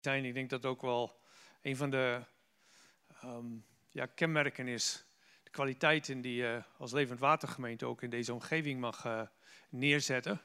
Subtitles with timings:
[0.00, 0.24] zijn.
[0.24, 1.20] Ik denk dat ook wel
[1.62, 2.24] een van de
[3.20, 3.46] ehm,
[3.88, 5.04] ja, kenmerken is.
[5.42, 9.22] De kwaliteiten die je als Levend Watergemeente ook in deze omgeving mag uh,
[9.68, 10.40] neerzetten.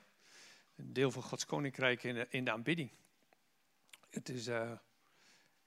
[0.76, 2.92] Een deel van Gods Koninkrijk in de, in de aanbidding.
[4.10, 4.72] Het is, uh,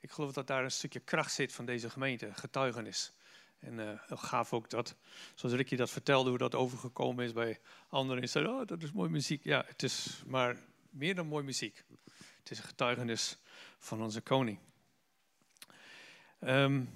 [0.00, 3.12] ik geloof dat daar een stukje kracht zit van deze gemeente, getuigenis.
[3.58, 4.96] En uh, gaaf ook dat,
[5.34, 8.22] zoals Ricky dat vertelde, hoe dat overgekomen is bij anderen.
[8.22, 9.44] En zei, oh, dat is mooi muziek.
[9.44, 10.56] Ja, het is maar
[10.90, 11.84] meer dan mooi muziek.
[12.48, 13.38] Het is een getuigenis
[13.78, 14.58] van onze koning.
[16.40, 16.90] Um,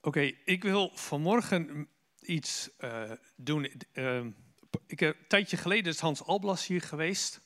[0.00, 1.88] Oké, ik wil vanmorgen
[2.20, 3.82] iets uh, doen.
[3.92, 4.26] Uh,
[4.86, 7.40] ik een tijdje geleden is Hans Alblas hier geweest.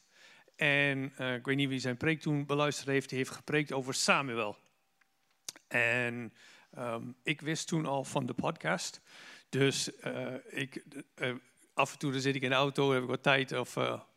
[0.57, 3.09] En uh, ik weet niet wie zijn preek toen beluisterd heeft.
[3.09, 4.59] Die heeft gepreekt over Samuel.
[5.69, 6.35] En
[6.79, 9.01] um, ik wist toen al van de podcast.
[9.49, 10.85] Dus uh, ik,
[11.75, 13.53] af en toe dan zit ik in de auto, heb ik wat tijd.
[13.53, 13.77] Of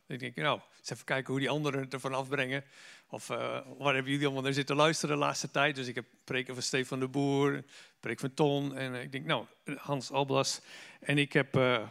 [0.09, 2.63] ik denk, nou, eens even kijken hoe die anderen het ervan afbrengen.
[3.09, 3.38] Of uh,
[3.77, 5.76] waar hebben jullie allemaal naar zitten luisteren de laatste tijd?
[5.76, 7.64] Dus ik heb preken van Stefan de Boer,
[8.00, 8.75] preek van Ton.
[8.75, 9.45] En ik denk, nou,
[9.78, 10.61] Hans Alblas.
[11.00, 11.88] En ik heb uh,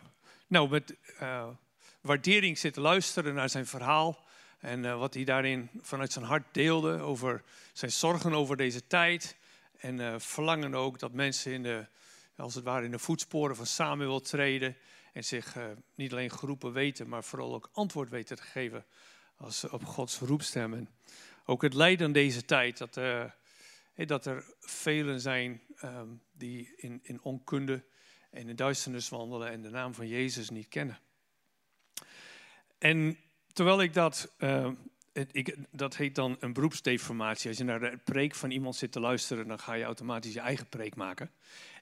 [0.47, 0.95] nou, met
[2.01, 4.27] waardering zitten luisteren naar zijn verhaal.
[4.59, 9.37] En wat hij daarin vanuit zijn hart deelde over zijn zorgen over deze tijd.
[9.77, 11.87] En verlangen ook dat mensen in de,
[12.39, 14.77] als het ware in de voetsporen van Samuel treden.
[15.13, 15.57] En zich
[15.95, 18.85] niet alleen geroepen weten, maar vooral ook antwoord weten te geven
[19.37, 20.89] als op Gods roepstemmen.
[21.45, 23.25] Ook het lijden aan deze tijd, dat, uh,
[23.95, 27.85] dat er velen zijn um, die in, in onkunde
[28.31, 30.99] en in duisternis wandelen en de naam van Jezus niet kennen.
[32.79, 33.19] En
[33.53, 34.79] terwijl ik dat, het,
[35.71, 37.49] dat heet dan een beroepsdeformatie.
[37.49, 40.41] Als je naar de preek van iemand zit te luisteren, dan ga je automatisch je
[40.41, 41.31] eigen preek maken.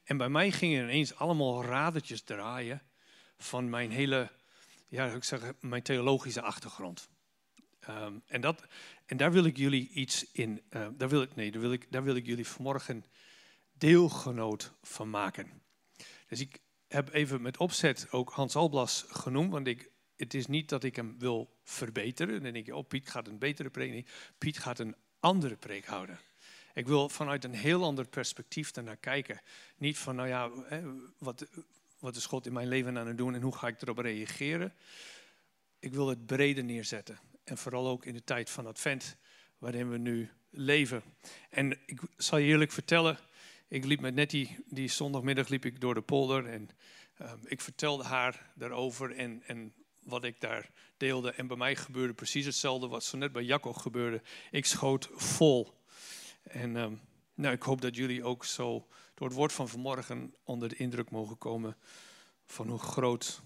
[0.05, 2.83] En bij mij gingen ineens allemaal radertjes draaien
[3.39, 4.31] van mijn hele,
[4.89, 7.09] ja, ik zeg, mijn theologische achtergrond.
[7.89, 8.63] Um, en, dat,
[9.07, 11.87] en daar wil ik jullie iets in, uh, daar wil ik, nee, daar wil ik,
[11.91, 13.05] daar wil ik jullie vanmorgen
[13.73, 15.63] deelgenoot van maken.
[16.29, 20.69] Dus ik heb even met opzet ook Hans Alblas genoemd, want ik, het is niet
[20.69, 22.43] dat ik hem wil verbeteren.
[22.43, 23.91] Dan denk je, oh Piet gaat een betere preek.
[23.91, 24.07] Nee,
[24.39, 26.19] Piet gaat een andere preek houden.
[26.75, 29.41] Ik wil vanuit een heel ander perspectief naar kijken.
[29.77, 30.51] Niet van, nou ja,
[31.19, 31.47] wat,
[31.99, 34.73] wat is God in mijn leven aan het doen en hoe ga ik erop reageren?
[35.79, 37.19] Ik wil het breder neerzetten.
[37.45, 39.17] En vooral ook in de tijd van Advent,
[39.59, 41.03] waarin we nu leven.
[41.51, 43.19] En ik zal je eerlijk vertellen,
[43.69, 46.47] ik liep met Nettie, die zondagmiddag liep ik door de polder.
[46.47, 46.69] En
[47.23, 49.73] uh, ik vertelde haar daarover en, en
[50.07, 51.31] wat ik daar deelde.
[51.31, 54.23] En bij mij gebeurde precies hetzelfde wat zo net bij Jacco gebeurde.
[54.51, 55.81] Ik schoot vol.
[56.43, 57.01] En um,
[57.35, 61.11] nou, ik hoop dat jullie ook zo door het woord van vanmorgen onder de indruk
[61.11, 61.77] mogen komen
[62.47, 63.41] van hoe groot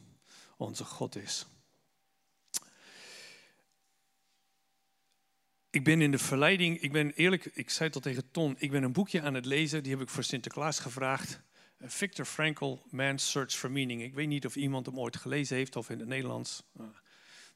[0.56, 1.46] onze God is.
[5.70, 8.70] ik ben in de verleiding, ik ben eerlijk, ik zei het al tegen Ton, ik
[8.70, 11.40] ben een boekje aan het lezen, die heb ik voor Sinterklaas gevraagd.
[11.82, 14.02] Victor Frankl, Man's Search for Meaning.
[14.02, 16.62] Ik weet niet of iemand hem ooit gelezen heeft of in het Nederlands.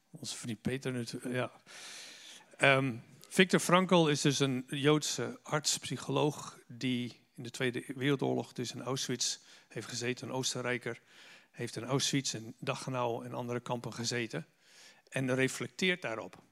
[0.09, 1.51] Onze vriend Peter natuurlijk, ja.
[2.77, 8.81] Um, Victor Frankl is dus een Joodse arts-psycholoog die in de Tweede Wereldoorlog dus in
[8.81, 11.01] Auschwitz heeft gezeten, een Oostenrijker.
[11.51, 14.47] Heeft in Auschwitz en Dachau en andere kampen gezeten
[15.09, 16.43] en reflecteert daarop.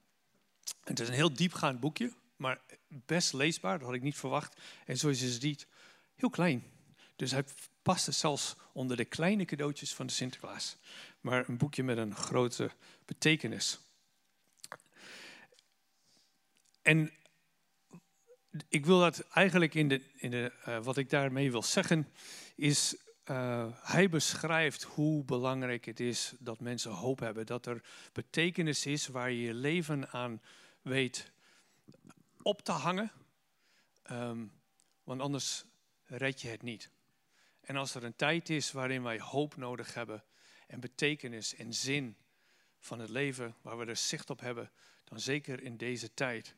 [0.84, 4.62] Het is een heel diepgaand boekje, maar best leesbaar, dat had ik niet verwacht.
[4.86, 5.68] En zoals je ziet,
[6.16, 6.73] heel klein.
[7.16, 7.44] Dus hij
[7.82, 10.78] paste zelfs onder de kleine cadeautjes van de Sinterklaas.
[11.22, 12.72] Maar een boekje met een grote
[13.06, 13.80] betekenis.
[16.82, 17.12] En
[18.68, 22.08] ik wil dat eigenlijk in de, in de uh, wat ik daarmee wil zeggen,
[22.56, 27.46] is uh, hij beschrijft hoe belangrijk het is dat mensen hoop hebben.
[27.46, 30.42] Dat er betekenis is waar je je leven aan
[30.82, 31.32] weet
[32.42, 33.12] op te hangen.
[34.12, 34.52] Um,
[35.04, 35.66] want anders
[36.06, 36.90] red je het niet.
[37.64, 40.24] En als er een tijd is waarin wij hoop nodig hebben
[40.68, 42.18] en betekenis en zin
[42.80, 44.72] van het leven, waar we er zicht op hebben,
[45.04, 46.56] dan zeker in deze tijd.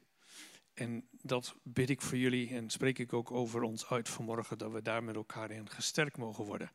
[0.74, 4.72] En dat bid ik voor jullie en spreek ik ook over ons uit vanmorgen, dat
[4.72, 6.72] we daar met elkaar in gesterkt mogen worden.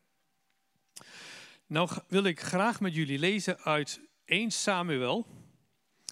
[1.65, 5.27] Nou wil ik graag met jullie lezen uit 1 Samuel.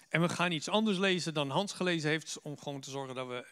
[0.09, 3.27] En we gaan iets anders lezen dan Hans gelezen heeft, om gewoon te zorgen dat
[3.27, 3.47] we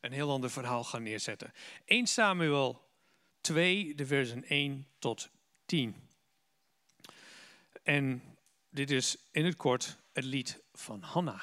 [0.00, 1.52] een heel ander verhaal gaan neerzetten.
[1.84, 2.91] 1 Samuel
[3.42, 5.30] 2, de versen 1 tot
[5.66, 6.08] 10.
[7.82, 8.22] En
[8.70, 11.42] dit is in het kort het lied van Hanna.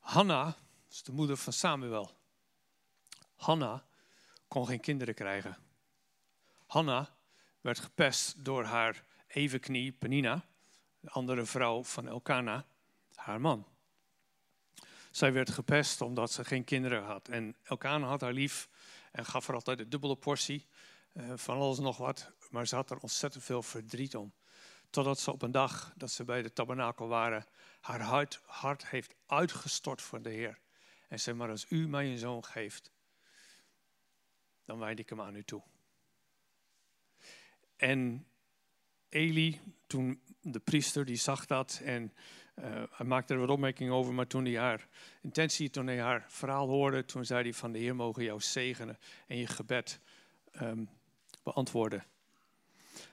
[0.00, 0.56] Hanna
[0.90, 2.10] is de moeder van Samuel.
[3.34, 3.84] Hanna
[4.48, 5.56] kon geen kinderen krijgen.
[6.66, 7.16] Hanna
[7.60, 10.44] werd gepest door haar evenknie Penina,
[11.00, 12.66] de andere vrouw van Elkana,
[13.14, 13.66] haar man.
[15.10, 17.28] Zij werd gepest omdat ze geen kinderen had.
[17.28, 18.68] En Elkana had haar lief
[19.10, 20.66] en gaf haar altijd een dubbele portie
[21.12, 22.32] uh, van alles nog wat.
[22.50, 24.32] Maar ze had er ontzettend veel verdriet om.
[24.90, 27.46] Totdat ze op een dag dat ze bij de tabernakel waren,
[27.80, 30.58] haar hart, hart heeft uitgestort voor de Heer.
[31.08, 32.92] En zei, maar als u mij een zoon geeft,
[34.64, 35.62] dan wijd ik hem aan u toe.
[37.76, 38.26] En
[39.08, 42.14] Eli, toen de priester, die zag dat en
[42.58, 44.88] uh, hij maakte er wat opmerkingen over, maar toen hij haar
[45.20, 48.98] intentie, toen hij haar verhaal hoorde, toen zei hij van de Heer mogen jou zegenen
[49.26, 50.00] en je gebed
[50.60, 50.88] um,
[51.42, 52.04] beantwoorden.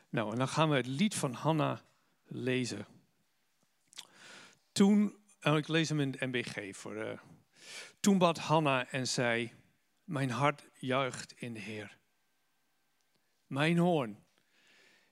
[0.10, 1.82] Nou, en dan gaan we het lied van Hanna
[2.24, 2.86] lezen.
[4.72, 6.96] Toen, en ik lees hem in de MBG voor.
[6.96, 7.20] Uh,
[8.00, 9.54] toen bad Hanna en zei:
[10.04, 11.98] Mijn hart juicht in de Heer.
[13.48, 14.26] Mijn hoorn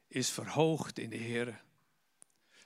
[0.08, 1.64] is verhoogd in de Heer.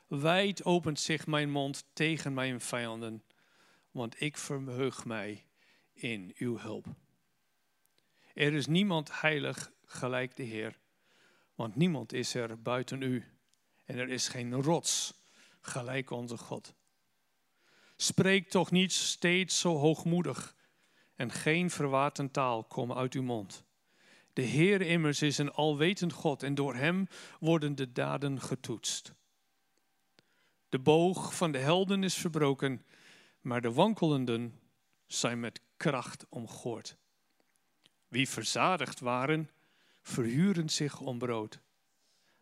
[0.09, 3.23] Wijd opent zich mijn mond tegen mijn vijanden,
[3.91, 5.45] want ik verheug mij
[5.94, 6.85] in uw hulp.
[8.33, 10.79] Er is niemand heilig gelijk de Heer,
[11.56, 13.23] want niemand is er buiten u.
[13.85, 15.13] En er is geen rots
[15.61, 16.73] gelijk onze God.
[17.95, 20.56] Spreek toch niet steeds zo hoogmoedig
[21.15, 23.63] en geen verwaten taal komen uit uw mond.
[24.33, 27.07] De Heer immers is een alwetend God en door Hem
[27.39, 29.17] worden de daden getoetst.
[30.69, 32.86] De boog van de helden is verbroken,
[33.42, 34.60] maar de wankelenden
[35.06, 36.98] zijn met kracht omgoord.
[38.07, 39.50] Wie verzadigd waren,
[40.01, 41.62] verhuren zich om brood.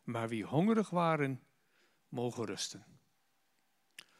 [0.03, 1.43] Maar wie hongerig waren,
[2.09, 2.85] mogen rusten.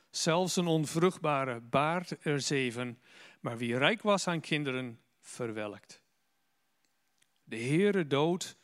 [0.09, 3.01] Zelfs een onvruchtbare baart er zeven,
[3.39, 6.01] maar wie rijk was aan kinderen, verwelkt.
[7.43, 8.57] De Heere doodt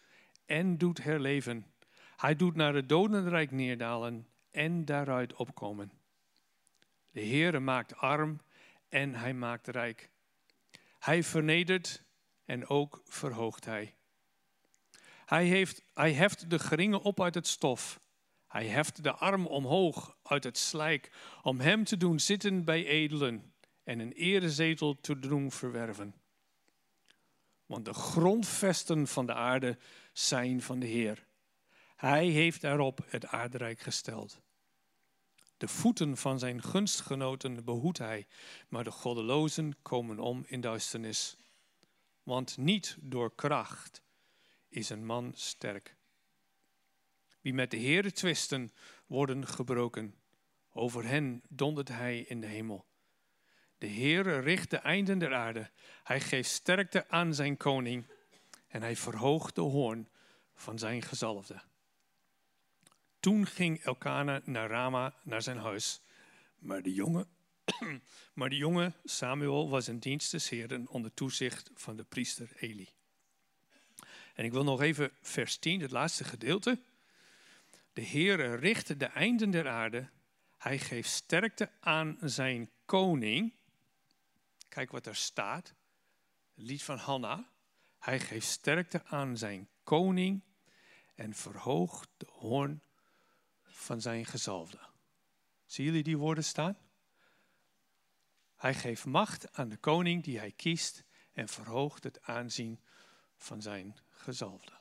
[0.45, 1.73] en doet herleven.
[2.15, 5.91] Hij doet naar het dodenrijk neerdalen en daaruit opkomen.
[7.11, 8.41] De Heere maakt arm
[8.89, 10.09] en hij maakt rijk.
[10.99, 12.03] Hij vernedert
[12.45, 13.95] en ook verhoogt hij.
[15.25, 17.99] Hij, heeft, hij heft de geringe op uit het stof.
[18.47, 21.11] Hij heft de arm omhoog uit het slijk
[21.41, 23.53] om hem te doen zitten bij edelen
[23.83, 26.15] en een erezetel te doen verwerven.
[27.65, 29.77] Want de grondvesten van de aarde
[30.11, 31.25] zijn van de Heer.
[32.03, 34.41] Hij heeft daarop het aardrijk gesteld.
[35.57, 38.27] De voeten van zijn gunstgenoten behoedt hij,
[38.67, 41.37] maar de goddelozen komen om in duisternis.
[42.23, 44.03] Want niet door kracht
[44.69, 45.95] is een man sterk.
[47.41, 48.73] Wie met de Heere twisten,
[49.05, 50.15] worden gebroken.
[50.71, 52.85] Over hen dondert hij in de hemel.
[53.77, 55.71] De Heere richt de einden der aarde.
[56.03, 58.07] Hij geeft sterkte aan zijn koning.
[58.67, 60.09] En hij verhoogt de hoorn
[60.53, 61.61] van zijn gezalfde.
[63.23, 66.01] Toen ging Elkana naar Rama, naar zijn huis.
[66.59, 67.27] Maar de jonge,
[68.33, 72.89] maar de jonge Samuel was in dienst des Heeren onder toezicht van de priester Eli.
[74.33, 76.79] En ik wil nog even vers 10, het laatste gedeelte.
[77.93, 80.09] De Heere richt de einden der aarde.
[80.57, 83.53] Hij geeft sterkte aan zijn koning.
[84.69, 85.73] Kijk wat er staat.
[86.53, 87.49] Lied van Hanna.
[87.99, 90.43] Hij geeft sterkte aan zijn koning
[91.15, 92.81] en verhoogt de hoorn
[93.73, 94.79] van zijn gezalfde.
[95.65, 96.77] Zien jullie die woorden staan?
[98.55, 102.79] Hij geeft macht aan de koning die hij kiest en verhoogt het aanzien
[103.35, 104.71] van zijn gezalfde.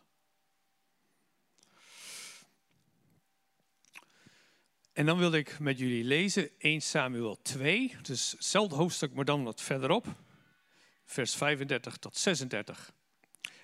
[4.93, 9.45] En dan wil ik met jullie lezen 1 Samuel 2, dus hetzelfde hoofdstuk, maar dan
[9.45, 10.07] wat verderop,
[11.05, 12.93] vers 35 tot 36.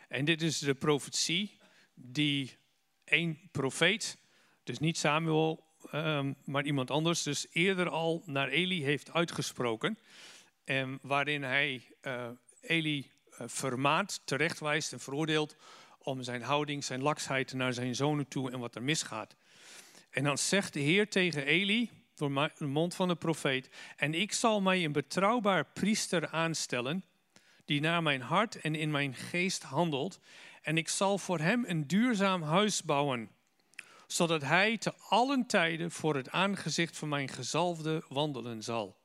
[0.09, 1.59] En dit is de profetie
[1.95, 2.57] die
[3.05, 4.19] één profeet,
[4.69, 9.99] dus niet Samuel, um, maar iemand anders, dus eerder al naar Eli heeft uitgesproken.
[10.65, 12.29] En waarin hij uh,
[12.61, 13.11] Eli
[13.41, 15.57] uh, terechtwijst en veroordeelt
[15.99, 19.37] om zijn houding, zijn laksheid naar zijn zonen toe en wat er misgaat.
[20.11, 24.33] En dan zegt de Heer tegen Eli, door de mond van de profeet, en ik
[24.33, 27.05] zal mij een betrouwbaar priester aanstellen,
[27.65, 30.21] die naar mijn hart en in mijn geest handelt,
[30.63, 33.31] en ik zal voor hem een duurzaam huis bouwen,
[34.09, 38.97] zodat hij te allen tijden voor het aangezicht van mijn gezalfde wandelen zal.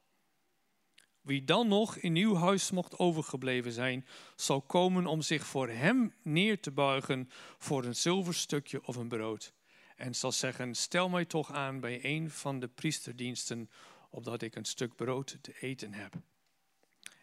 [1.22, 6.14] Wie dan nog in uw huis mocht overgebleven zijn, zal komen om zich voor hem
[6.22, 9.54] neer te buigen voor een zilverstukje of een brood.
[9.96, 13.70] En zal zeggen, stel mij toch aan bij een van de priesterdiensten,
[14.10, 16.14] opdat ik een stuk brood te eten heb.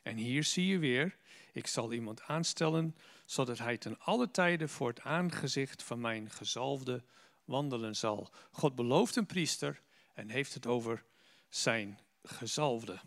[0.03, 1.17] En hier zie je weer,
[1.53, 7.05] ik zal iemand aanstellen, zodat hij ten alle tijden voor het aangezicht van mijn gezalfde
[7.51, 8.31] wandelen zal.
[8.51, 9.81] God belooft een priester
[10.15, 11.05] en heeft het over
[11.49, 13.01] zijn gezalfde.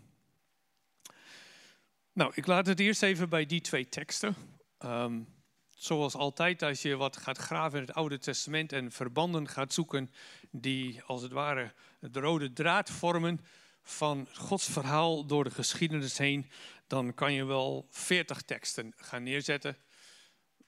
[2.13, 4.35] Nou, ik laat het eerst even bij die twee teksten.
[4.77, 5.21] Ehm,
[5.69, 10.11] zoals altijd, als je wat gaat graven in het Oude Testament en verbanden gaat zoeken
[10.51, 13.39] die als het ware de rode draad vormen
[13.81, 16.49] van Gods verhaal door de geschiedenis heen,
[16.87, 19.77] dan kan je wel veertig teksten gaan neerzetten.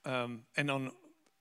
[0.01, 0.93] Ehm, en dan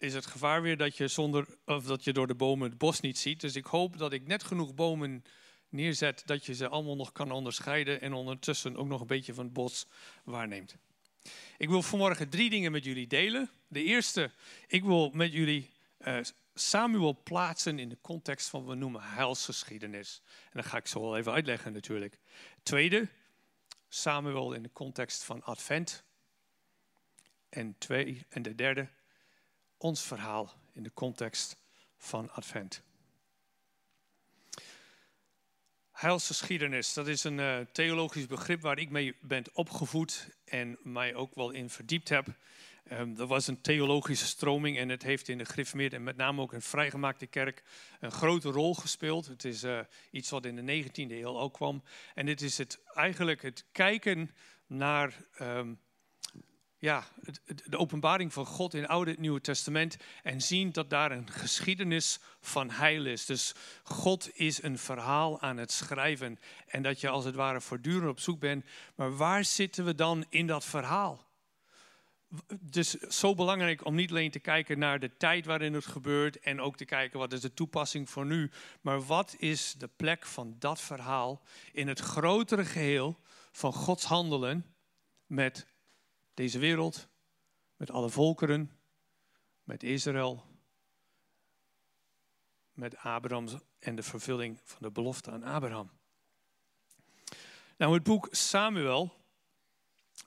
[0.05, 3.01] is het gevaar weer dat je, zonder, of dat je door de bomen het bos
[3.01, 3.41] niet ziet.
[3.41, 5.25] Dus ik hoop dat ik net genoeg bomen
[5.69, 9.45] neerzet dat je ze allemaal nog kan onderscheiden en ondertussen ook nog een beetje van
[9.45, 9.87] het bos
[10.25, 10.77] waarneemt.
[11.59, 13.51] Ik wil vanmorgen drie dingen met jullie delen.
[13.69, 14.31] De eerste,
[14.67, 16.19] ik wil met jullie uh,
[16.55, 20.23] Samuel plaatsen in de context van wat we noemen heilsgeschiedenis.
[20.45, 22.19] En dat ga ik zo wel even uitleggen natuurlijk.
[22.63, 23.09] Tweede,
[23.89, 26.05] Samuel in de context van Advent.
[27.49, 28.89] En, twee, en de derde,
[29.85, 31.57] ons verhaal in de context
[31.97, 32.83] van Advent.
[35.91, 41.35] Heilsgeschiedenis, dat is een uh, theologisch begrip waar ik mee ben opgevoed en mij ook
[41.35, 42.27] wel in verdiept heb.
[42.93, 46.43] Um, er was een theologische stroming en het heeft in de gereformeerde en met name
[46.43, 47.63] ook in vrijgemaakte kerk
[48.01, 49.27] een grote rol gespeeld.
[49.27, 51.83] Het is uh, iets wat in de 19e eeuw ook kwam.
[52.15, 54.31] En dit is het, eigenlijk het kijken
[54.67, 55.81] naar um,
[56.85, 57.05] ja,
[57.65, 61.31] de openbaring van God in het Oude en Nieuwe Testament en zien dat daar een
[61.31, 63.27] geschiedenis van heil is.
[63.27, 68.11] Dus God is een verhaal aan het schrijven en dat je als het ware voortdurend
[68.11, 68.65] op zoek bent.
[68.95, 71.27] Maar waar zitten we dan in dat verhaal?
[72.61, 76.61] Dus zo belangrijk om niet alleen te kijken naar de tijd waarin het gebeurt en
[76.61, 78.51] ook te kijken wat is de toepassing voor nu,
[78.81, 83.19] maar wat is de plek van dat verhaal in het grotere geheel
[83.53, 84.75] van Gods handelen
[85.27, 85.73] met
[86.35, 87.09] deze wereld,
[87.77, 88.71] met alle volkeren,
[89.63, 90.45] met Israël,
[92.73, 93.49] met Abraham
[93.79, 95.91] en de vervulling van de belofte aan Abraham.
[97.77, 99.23] Nou, het boek Samuel.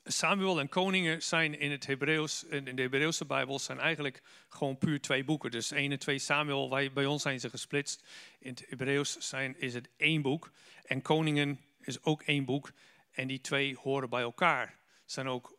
[0.03, 5.01] Samuel en Koningen zijn in het Hebreeuws, in de Hebreeuwse Bijbel, zijn eigenlijk gewoon puur
[5.01, 5.51] twee boeken.
[5.51, 8.03] Dus 1 en 2 Samuel, bij ons zijn ze gesplitst.
[8.39, 10.51] In het Hebreeuws zijn, is het één boek.
[10.83, 12.71] En Koningen is ook één boek.
[13.11, 14.79] En die twee horen bij elkaar.
[15.05, 15.56] Zijn ook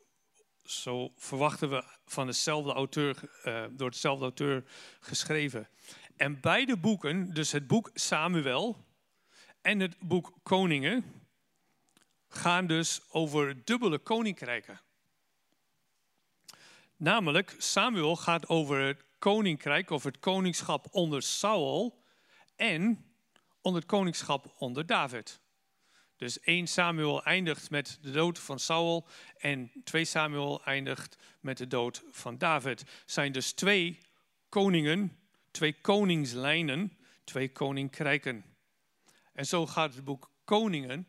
[0.70, 4.64] zo verwachten we van dezelfde auteur, uh, door hetzelfde auteur
[5.00, 5.68] geschreven.
[6.16, 8.86] En beide boeken, dus het boek Samuel
[9.60, 11.04] en het boek Koningen,
[12.28, 14.80] gaan dus over dubbele koninkrijken.
[16.96, 22.02] Namelijk, Samuel gaat over het koninkrijk of het koningschap onder Saul
[22.56, 23.12] en
[23.60, 25.40] onder het koningschap onder David.
[26.18, 29.06] Dus 1 Samuel eindigt met de dood van Saul
[29.36, 32.84] en 2 Samuel eindigt met de dood van David.
[33.04, 33.98] Zijn dus twee
[34.48, 35.18] koningen,
[35.50, 38.44] twee koningslijnen, twee koninkrijken.
[39.32, 41.08] En zo gaat het boek Koningen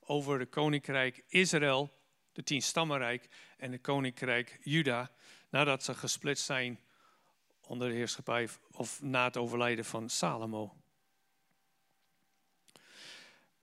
[0.00, 1.92] over het koninkrijk Israël,
[2.32, 5.10] de tien stammenrijk en het koninkrijk Juda,
[5.50, 6.80] nadat ze gesplitst zijn
[7.60, 10.76] onder de heerschappij of na het overlijden van Salomo.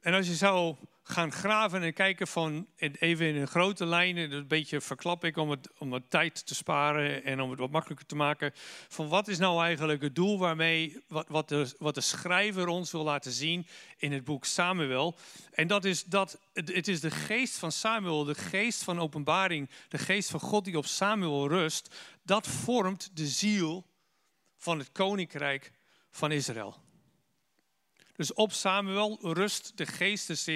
[0.03, 4.81] En als je zou gaan graven en kijken van even in grote lijnen, een beetje
[4.81, 8.15] verklap ik om het, om het tijd te sparen en om het wat makkelijker te
[8.15, 8.51] maken,
[8.87, 12.91] van wat is nou eigenlijk het doel waarmee, wat, wat, de, wat de schrijver ons
[12.91, 13.67] wil laten zien
[13.97, 15.15] in het boek Samuel.
[15.51, 19.97] En dat is dat het is de geest van Samuel, de geest van openbaring, de
[19.97, 23.85] geest van God die op Samuel rust, dat vormt de ziel
[24.57, 25.71] van het koninkrijk
[26.09, 26.81] van Israël.
[28.15, 30.47] Dus op Samuel rust de geest.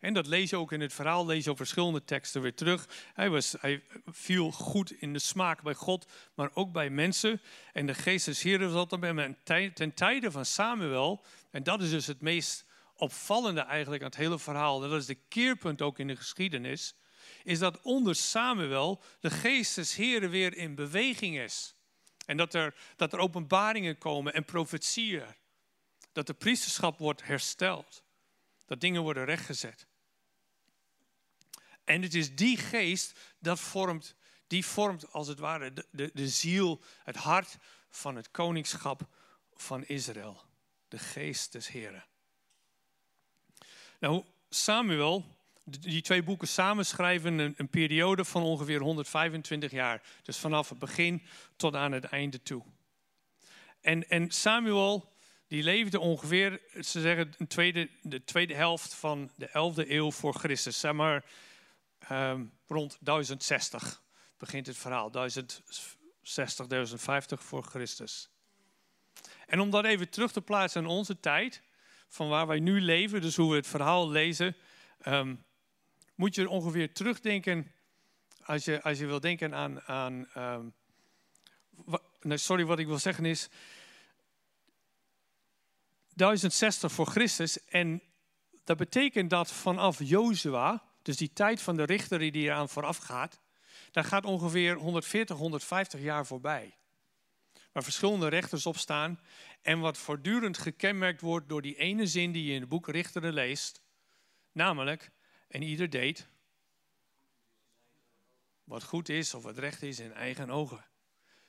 [0.00, 2.88] En dat lees je ook in het verhaal, lees je op verschillende teksten weer terug.
[3.14, 7.40] Hij, was, hij viel goed in de smaak bij God, maar ook bij mensen.
[7.72, 9.36] En de geest des Heren zat dan bij hem
[9.74, 11.24] ten tijde van Samuel.
[11.50, 14.80] En dat is dus het meest opvallende eigenlijk aan het hele verhaal.
[14.80, 16.94] Dat is de keerpunt ook in de geschiedenis.
[17.42, 21.74] Is dat onder Samuel de geest des Heren weer in beweging is.
[22.26, 25.24] En dat er, dat er openbaringen komen en profetieën
[26.16, 28.02] dat de priesterschap wordt hersteld.
[28.66, 29.86] Dat dingen worden rechtgezet.
[31.84, 34.14] En het is die geest dat vormt,
[34.46, 37.56] die vormt als het ware de, de, de ziel, het hart
[37.88, 39.08] van het koningschap
[39.54, 40.42] van Israël.
[40.88, 42.04] De geest des Heren.
[44.00, 45.24] Nou, Samuel,
[45.64, 50.02] die twee boeken samenschrijven een, een periode van ongeveer 125 jaar.
[50.22, 51.22] Dus vanaf het begin
[51.56, 52.64] tot aan het einde toe.
[53.80, 55.14] En, en Samuel
[55.48, 60.34] die leefde ongeveer, ze zeggen, een tweede, de tweede helft van de 11e eeuw voor
[60.34, 60.80] Christus.
[60.80, 61.24] Zeg maar
[62.10, 64.02] um, rond 1060
[64.38, 65.10] begint het verhaal.
[65.10, 68.30] 1060, 1050 voor Christus.
[69.46, 71.62] En om dat even terug te plaatsen in onze tijd,
[72.08, 74.56] van waar wij nu leven, dus hoe we het verhaal lezen.
[75.08, 75.44] Um,
[76.14, 77.72] moet je ongeveer terugdenken,
[78.42, 80.66] als je, als je wil denken aan, aan ehm,
[82.38, 83.48] sorry, wat ik wil zeggen is,
[86.16, 87.64] 1060 voor Christus.
[87.64, 88.02] En
[88.64, 93.40] dat betekent dat vanaf Jozua, dus die tijd van de richter die eraan vooraf gaat,
[93.90, 96.76] daar gaat ongeveer 140, 150 jaar voorbij.
[97.72, 99.20] Waar verschillende rechters op staan
[99.62, 103.32] en wat voortdurend gekenmerkt wordt door die ene zin die je in het boek Richteren
[103.32, 103.82] leest.
[104.52, 105.10] Namelijk,
[105.48, 106.28] en ieder deed
[108.64, 110.84] wat goed is of wat recht is in eigen ogen.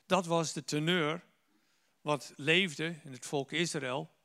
[0.05, 1.23] Dat was de teneur
[2.01, 4.15] wat leefde in het volk Israël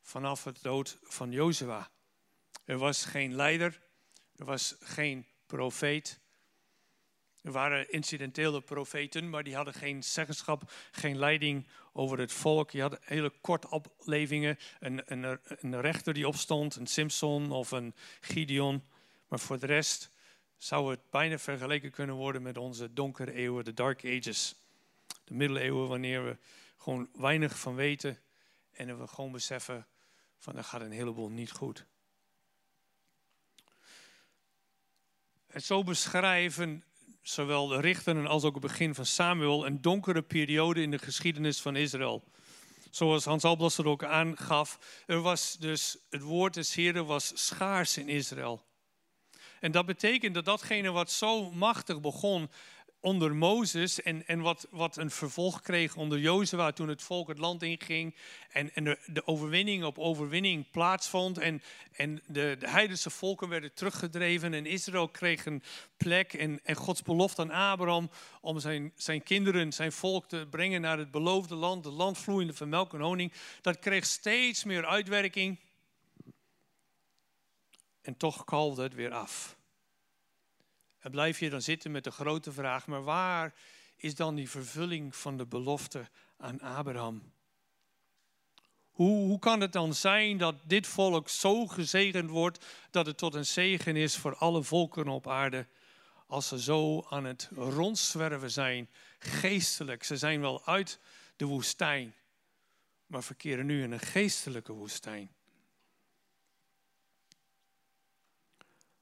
[0.00, 1.90] vanaf het dood van Jozua.
[2.64, 3.80] Er was geen leider,
[4.36, 6.20] er was geen profeet.
[7.42, 12.70] Er waren incidentele profeten, maar die hadden geen zeggenschap, geen leiding over het volk.
[12.70, 14.58] Die hadden hele korte oplevingen.
[14.80, 18.82] Een, een, een rechter die opstond, een Simpson of een Gideon.
[19.28, 20.10] Maar voor de rest
[20.56, 24.54] zou het bijna vergeleken kunnen worden met onze donkere eeuwen, de Dark Ages.
[25.24, 26.36] De middeleeuwen, wanneer we
[26.76, 28.18] gewoon weinig van weten
[28.88, 29.86] en we gewoon beseffen
[30.38, 31.86] van er gaat een heleboel niet goed.
[35.46, 36.84] En zo beschrijven
[37.22, 41.60] zowel de richteren als ook het begin van Samuel een donkere periode in de geschiedenis
[41.60, 42.24] van Israël.
[42.90, 47.96] Zoals Hans Alblas er ook aangaf, er was dus, het woord des Heren was schaars
[47.96, 48.66] in Israël.
[49.60, 52.50] En dat betekent dat datgene wat zo machtig begon,
[53.00, 57.38] onder Mozes en, en wat, wat een vervolg kreeg onder Jozua toen het volk het
[57.38, 58.14] land inging
[58.50, 63.74] en, en de, de overwinning op overwinning plaatsvond en, en de, de heidense volken werden
[63.74, 65.62] teruggedreven en Israël kreeg een
[65.96, 70.80] plek en, en Gods belofte aan Abraham om zijn, zijn kinderen, zijn volk te brengen
[70.80, 74.86] naar het beloofde land, het land vloeiende van melk en honing, dat kreeg steeds meer
[74.86, 75.58] uitwerking
[78.02, 79.58] en toch kalde het weer af.
[81.00, 83.54] En blijf je dan zitten met de grote vraag, maar waar
[83.96, 87.32] is dan die vervulling van de belofte aan Abraham?
[88.90, 93.34] Hoe, hoe kan het dan zijn dat dit volk zo gezegend wordt dat het tot
[93.34, 95.66] een zegen is voor alle volken op aarde,
[96.26, 100.04] als ze zo aan het rondzwerven zijn, geestelijk?
[100.04, 101.00] Ze zijn wel uit
[101.36, 102.14] de woestijn,
[103.06, 105.30] maar verkeren nu in een geestelijke woestijn.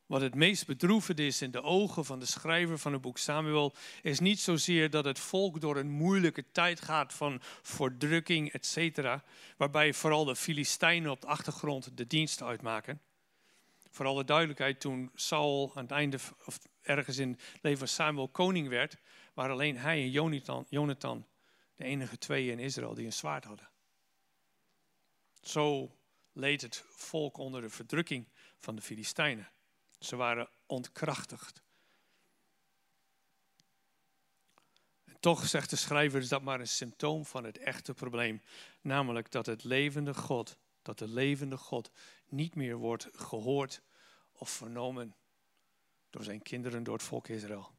[0.09, 3.75] Wat het meest bedroevend is in de ogen van de schrijver van het boek Samuel,
[4.03, 9.21] is niet zozeer dat het volk door een moeilijke tijd gaat van verdrukking, etc.,
[9.57, 13.01] waarbij vooral de Filistijnen op de achtergrond de dienst uitmaken.
[13.91, 18.29] Voor alle duidelijkheid, toen Saul aan het einde, of ergens in het leven van Samuel
[18.29, 18.97] koning werd,
[19.35, 21.27] waren alleen hij en Jonathan, Jonathan
[21.77, 23.69] de enige twee in Israël die een zwaard hadden.
[25.43, 25.97] Zo
[26.33, 29.49] leed het volk onder de verdrukking van de Filistijnen.
[29.99, 31.63] Ze waren ontkrachtigd.
[35.05, 38.43] En toch zegt de schrijver is dat maar een symptoom van het echte probleem.
[38.81, 41.91] Namelijk dat het levende God, dat de levende God
[42.27, 43.83] niet meer wordt gehoord
[44.33, 45.15] of vernomen
[46.11, 47.71] door zijn kinderen, door het volk Israël.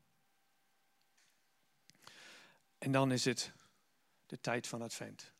[2.77, 3.51] En dan is het
[4.25, 5.32] de tijd van Advent.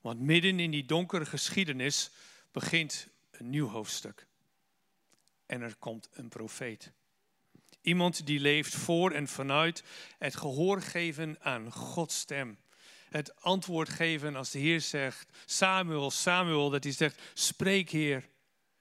[0.00, 2.10] Want midden in die donkere geschiedenis
[2.50, 4.27] begint een nieuw hoofdstuk
[5.48, 6.92] en er komt een profeet.
[7.80, 9.84] Iemand die leeft voor en vanuit
[10.18, 12.58] het gehoor geven aan Gods stem.
[13.08, 18.28] Het antwoord geven als de Heer zegt, Samuel, Samuel, dat hij zegt, spreek Heer,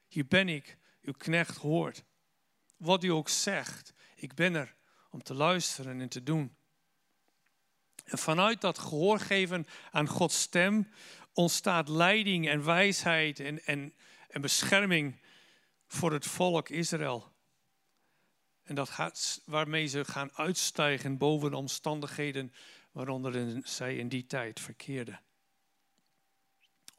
[0.08, 2.04] hier ben ik, uw knecht hoort.
[2.78, 4.76] Wat u ook zegt, ik ben er
[5.10, 6.56] om te luisteren en te doen.
[8.04, 10.92] En vanuit dat gehoor geven aan Gods stem
[11.34, 13.94] ontstaat leiding en wijsheid en, en,
[14.28, 15.20] en bescherming
[15.88, 17.36] voor het volk Israël.
[18.64, 22.54] En dat gaat, waarmee ze gaan uitstijgen boven de omstandigheden
[22.92, 25.22] waaronder zij in die tijd verkeerden.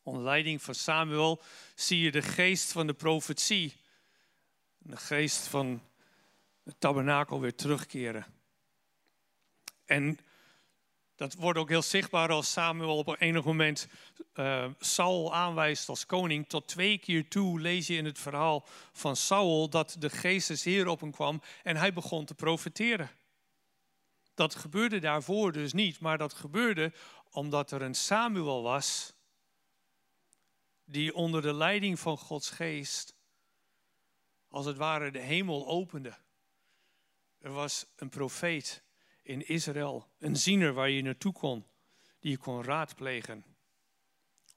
[0.02, 1.42] Onder leiding van Samuel
[1.74, 3.76] zie je de geest van de profetie,
[4.78, 5.82] de geest van
[6.64, 8.26] het tabernakel weer terugkeren.
[9.84, 10.18] En
[11.18, 13.88] dat wordt ook heel zichtbaar als Samuel op een enig moment
[14.34, 16.48] uh, Saul aanwijst als koning.
[16.48, 20.64] Tot twee keer toe lees je in het verhaal van Saul dat de geest des
[20.64, 23.10] Heer op hem kwam en hij begon te profeteren.
[24.34, 26.92] Dat gebeurde daarvoor dus niet, maar dat gebeurde
[27.30, 29.14] omdat er een Samuel was
[30.84, 33.14] die onder de leiding van Gods geest
[34.48, 36.16] als het ware de hemel opende.
[37.38, 38.82] Er was een profeet
[39.28, 40.08] in Israël.
[40.18, 41.66] Een ziener waar je naartoe kon,
[42.20, 43.44] die je kon raadplegen.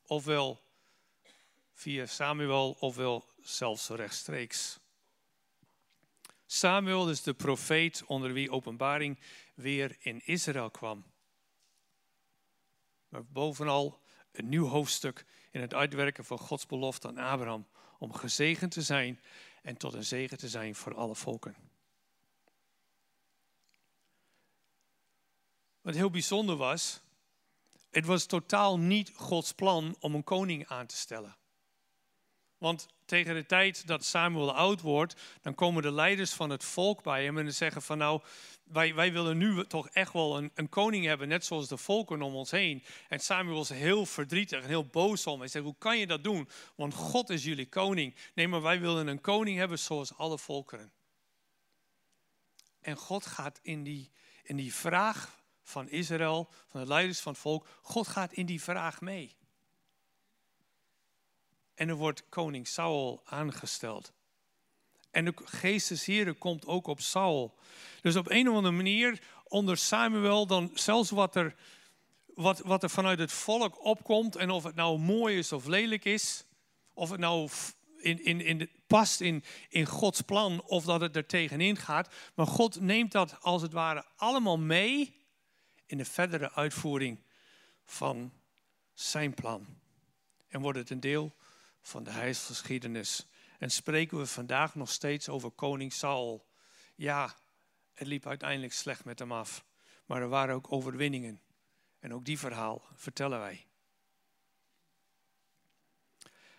[0.06, 0.62] Ofwel
[1.74, 4.80] via Samuel, ofwel zelfs rechtstreeks.
[6.46, 9.20] Samuel is de profeet onder wie openbaring
[9.54, 11.06] weer in Israël kwam.
[13.08, 17.68] Maar bovenal een nieuw hoofdstuk in het uitwerken van Gods belofte aan Abraham
[18.00, 19.22] om gezegend te zijn
[19.62, 21.71] en tot een zegen te zijn voor alle volken.
[25.82, 27.02] Wat heel bijzonder was,
[27.92, 31.36] het was totaal niet Gods plan om een koning aan te stellen.
[32.58, 37.04] Want tegen de tijd dat Samuel oud wordt, dan komen de leiders van het volk
[37.04, 38.22] bij hem en zeggen van nou,
[38.64, 42.22] wij, wij willen nu toch echt wel een, een koning hebben, net zoals de volken
[42.22, 42.84] om ons heen.
[43.08, 45.40] En Samuel is heel verdrietig en heel boos om.
[45.40, 46.50] Hij zegt, hoe kan je dat doen?
[46.76, 48.16] Want God is jullie koning.
[48.34, 50.92] Nee, maar wij willen een koning hebben zoals alle volkeren.
[52.82, 54.12] En God gaat in die,
[54.44, 58.62] in die vraag van Israël, van de leiders van het volk, God gaat in die
[58.62, 59.36] vraag mee.
[61.74, 64.14] En er wordt koning Saul aangesteld.
[65.12, 67.58] En de geest komt ook op Saul.
[68.02, 71.56] Dus op een of andere manier onder Samuel dan zelfs wat er,
[72.26, 74.36] wat, wat er vanuit het volk opkomt.
[74.36, 76.46] En of het nou mooi is of lelijk is.
[76.94, 77.50] Of het nou
[77.98, 82.14] in, in, in past in, in Gods plan of dat het er tegenin gaat.
[82.36, 85.21] Maar God neemt dat als het ware allemaal mee
[85.92, 87.20] in de verdere uitvoering
[87.84, 88.34] van
[88.94, 89.66] zijn plan.
[90.48, 91.36] En wordt het een deel
[91.82, 93.28] van de heilsgeschiedenis.
[93.60, 96.48] En spreken we vandaag nog steeds over koning Saul.
[96.96, 97.36] Ja,
[97.94, 99.66] het liep uiteindelijk slecht met hem af.
[100.06, 101.42] Maar er waren ook overwinningen.
[102.00, 103.66] En ook die verhaal vertellen wij.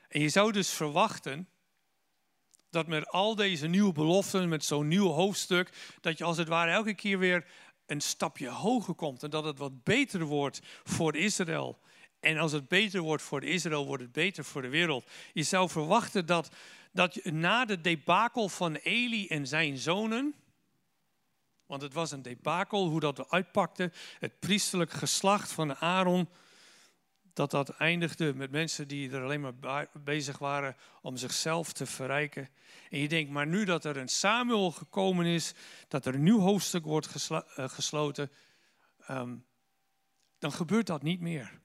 [0.09, 1.49] En je zou dus verwachten
[2.71, 6.71] dat met al deze nieuwe beloften, met zo'n nieuw hoofdstuk, dat je als het ware
[6.71, 7.47] elke keer weer
[7.93, 11.79] een stapje hoger komt en dat het wat beter wordt voor Israël.
[12.21, 15.11] En als het beter wordt voor Israël, wordt het beter voor de wereld.
[15.33, 16.51] Je zou verwachten dat,
[16.93, 20.35] dat na de debakel van Eli en zijn zonen,
[21.67, 26.29] want het was een debakel hoe dat uitpakte, het priesterlijk geslacht van Aaron,
[27.33, 32.49] dat dat eindigde met mensen die er alleen maar bezig waren om zichzelf te verrijken.
[32.91, 35.55] En je denkt, maar nu dat er een Samuel gekomen is,
[35.89, 38.31] dat er een nieuw hoofdstuk wordt eh, gesloten,
[38.99, 39.37] ehm,
[40.39, 41.61] dan gebeurt dat niet meer.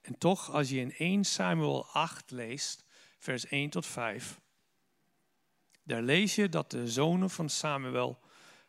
[0.00, 2.84] En toch, als je in 1 Samuel 8 leest,
[3.18, 4.40] vers 1 tot 5,
[5.82, 8.20] daar lees je dat de zonen van Samuel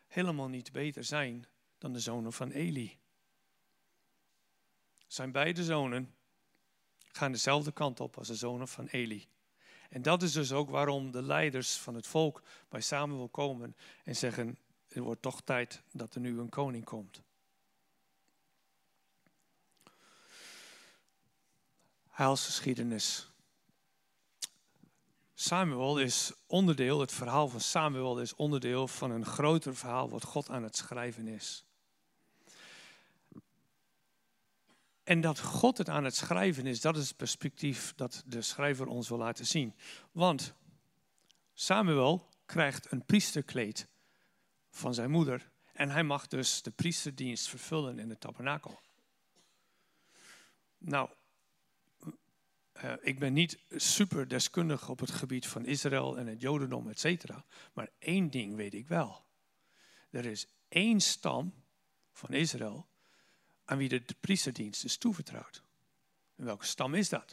[0.06, 1.46] helemaal niet beter zijn
[1.78, 2.99] dan de zonen van Eli.
[5.10, 6.14] Zijn beide zonen
[7.12, 9.28] gaan dezelfde kant op als de zonen van Eli.
[9.88, 14.16] En dat is dus ook waarom de leiders van het volk bij Samuel komen en
[14.16, 17.22] zeggen: Het wordt toch tijd dat er nu een koning komt.
[22.08, 23.30] Heilsgeschiedenis.
[25.34, 30.50] Samuel is onderdeel, het verhaal van Samuel is onderdeel van een groter verhaal wat God
[30.50, 31.64] aan het schrijven is.
[35.10, 38.86] En dat God het aan het schrijven is, dat is het perspectief dat de schrijver
[38.86, 39.74] ons wil laten zien.
[40.12, 40.54] Want
[41.54, 43.88] Samuel krijgt een priesterkleed
[44.70, 48.80] van zijn moeder en hij mag dus de priesterdienst vervullen in de tabernakel.
[50.78, 51.10] Nou,
[52.84, 57.00] uh, ik ben niet super deskundig op het gebied van Israël en het Jodendom, et
[57.00, 57.44] cetera.
[57.72, 59.24] Maar één ding weet ik wel.
[60.10, 61.54] Er is één stam
[62.12, 62.89] van Israël
[63.70, 65.62] aan wie de, priesterdienst is toevertrouwd.
[66.36, 67.28] En welke stam is dat?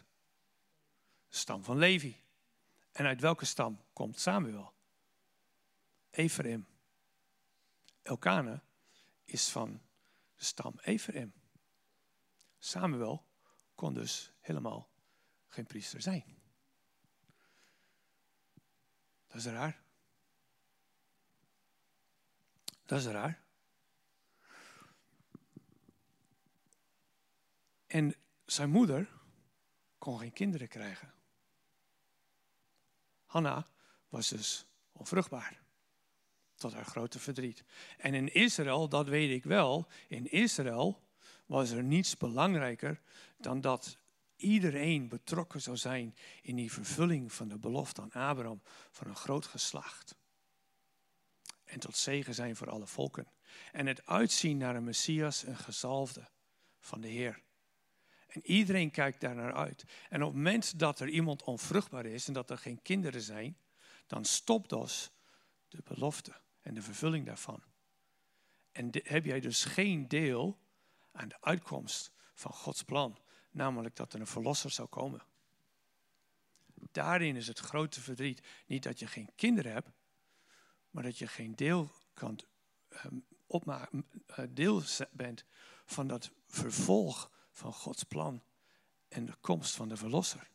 [1.28, 2.24] De stam van Levi.
[2.92, 4.74] En uit welke stam komt Samuel?
[6.10, 6.68] Ephraim.
[8.02, 8.62] Elkane
[9.26, 9.82] is van
[10.36, 11.34] de stam Ephraim.
[12.60, 13.26] Samuel
[13.76, 14.90] kon dus helemaal
[15.48, 16.38] geen priester zijn.
[19.28, 19.82] Dat is raar.
[22.86, 23.47] Dat is raar.
[27.88, 29.10] En zijn moeder
[29.98, 31.14] kon geen kinderen krijgen.
[33.26, 33.68] Hanna
[34.10, 35.60] was dus onvruchtbaar.
[36.56, 37.64] Tot haar grote verdriet.
[37.98, 41.08] En in Israël, dat weet ik wel, in Israël
[41.46, 43.02] was er niets belangrijker
[43.38, 43.98] dan dat
[44.36, 49.46] iedereen betrokken zou zijn in die vervulling van de belofte aan Abraham van een groot
[49.46, 50.16] geslacht.
[51.64, 53.28] En tot zegen zijn voor alle volken.
[53.72, 56.30] En het uitzien naar een Messias, een gezalfde
[56.80, 57.46] van de Heer.
[58.38, 59.84] En iedereen kijkt daar naar uit.
[60.10, 63.58] En op het moment dat er iemand onvruchtbaar is en dat er geen kinderen zijn,
[64.08, 65.12] dan stopt dus
[65.68, 67.64] de belofte en de vervulling daarvan.
[68.72, 70.60] En heb jij dus geen deel
[71.12, 73.18] aan de uitkomst van Gods plan,
[73.52, 75.22] namelijk dat er een verlosser zou komen.
[76.92, 79.90] Daarin is het grote verdriet niet dat je geen kinderen hebt,
[80.90, 82.40] maar dat je geen deel kan
[83.06, 85.46] um, opmaken, uh, deel bent
[85.86, 88.44] van dat vervolg van Gods plan
[89.08, 90.50] en de komst van de Verlosser.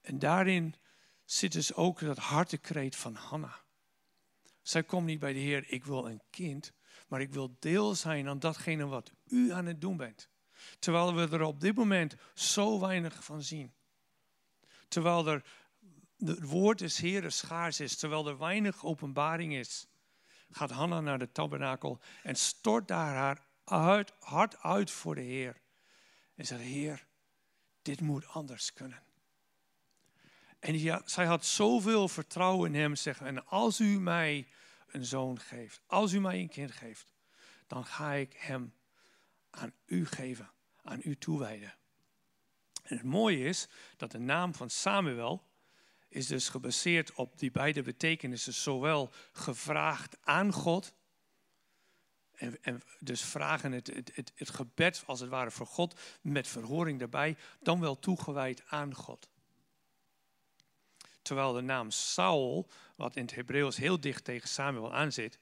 [0.00, 0.74] En daarin
[1.24, 3.64] zit dus ook dat hartekreet van Hanna.
[4.62, 6.72] Zij komt niet bij de Heer, ik wil een kind,
[7.08, 10.28] maar ik wil deel zijn aan datgene wat u aan het doen bent.
[10.78, 13.74] Terwijl we er op dit moment zo weinig van zien.
[14.88, 15.44] Terwijl er
[16.18, 19.86] het woord des Heeren schaars is, terwijl er weinig openbaring is,
[20.50, 25.60] gaat Hanna naar de tabernakel en stort daar haar uit, hart uit voor de Heer.
[26.34, 27.06] En zegt, Heer,
[27.82, 29.02] dit moet anders kunnen.
[30.58, 34.48] En zij had zoveel vertrouwen in hem, zeggen, en als u mij
[34.86, 37.12] een zoon geeft, als u mij een kind geeft,
[37.66, 38.74] dan ga ik hem
[39.50, 40.50] aan u geven,
[40.82, 41.74] aan u toewijden.
[42.82, 45.46] En het mooie is dat de naam van Samuel
[46.08, 50.94] is dus gebaseerd op die beide betekenissen, zowel gevraagd aan God,
[52.36, 56.98] en, dus vragen het, het, het, het gebed als het ware voor God, met verhoring
[56.98, 59.28] daarbij, dan wel toegewijd aan God.
[61.22, 65.38] Terwijl de naam Saul, wat in het Hebreeuws heel dicht tegen Samuel aanzit,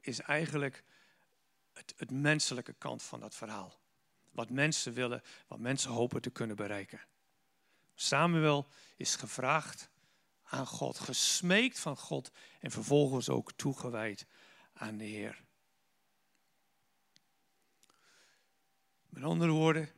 [0.00, 0.84] is eigenlijk
[1.72, 3.80] het, het menselijke kant van dat verhaal.
[4.30, 7.00] Wat mensen willen, wat mensen hopen te kunnen bereiken.
[7.94, 8.66] Samuel
[8.96, 9.88] is gevraagd
[10.42, 14.26] aan God, gesmeekt van God en vervolgens ook toegewijd
[14.72, 15.42] aan de Heer.
[19.12, 19.88] Met andere woorden,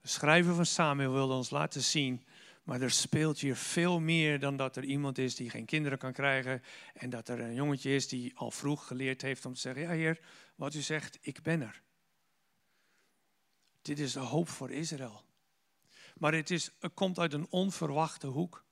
[0.00, 2.26] de schrijver van Samuel wilde ons laten zien
[2.68, 6.12] maar er speelt hier veel meer dan dat er iemand is die geen kinderen kan
[6.12, 6.62] krijgen.
[6.94, 9.90] En dat er een jongetje is die al vroeg geleerd heeft om te zeggen: Ja,
[9.90, 10.20] Heer,
[10.54, 11.82] wat u zegt, ik ben er.
[13.82, 15.24] Dit is de hoop voor Israël.
[16.14, 18.64] Maar het, is, het komt uit een onverwachte hoek.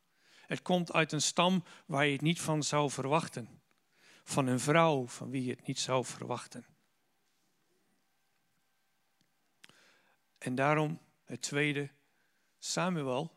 [0.47, 3.63] Het komt uit een stam waar je het niet van zou verwachten.
[4.25, 6.65] Van een vrouw van wie je het niet zou verwachten.
[10.47, 11.91] En daarom het tweede,
[12.59, 13.33] Samuel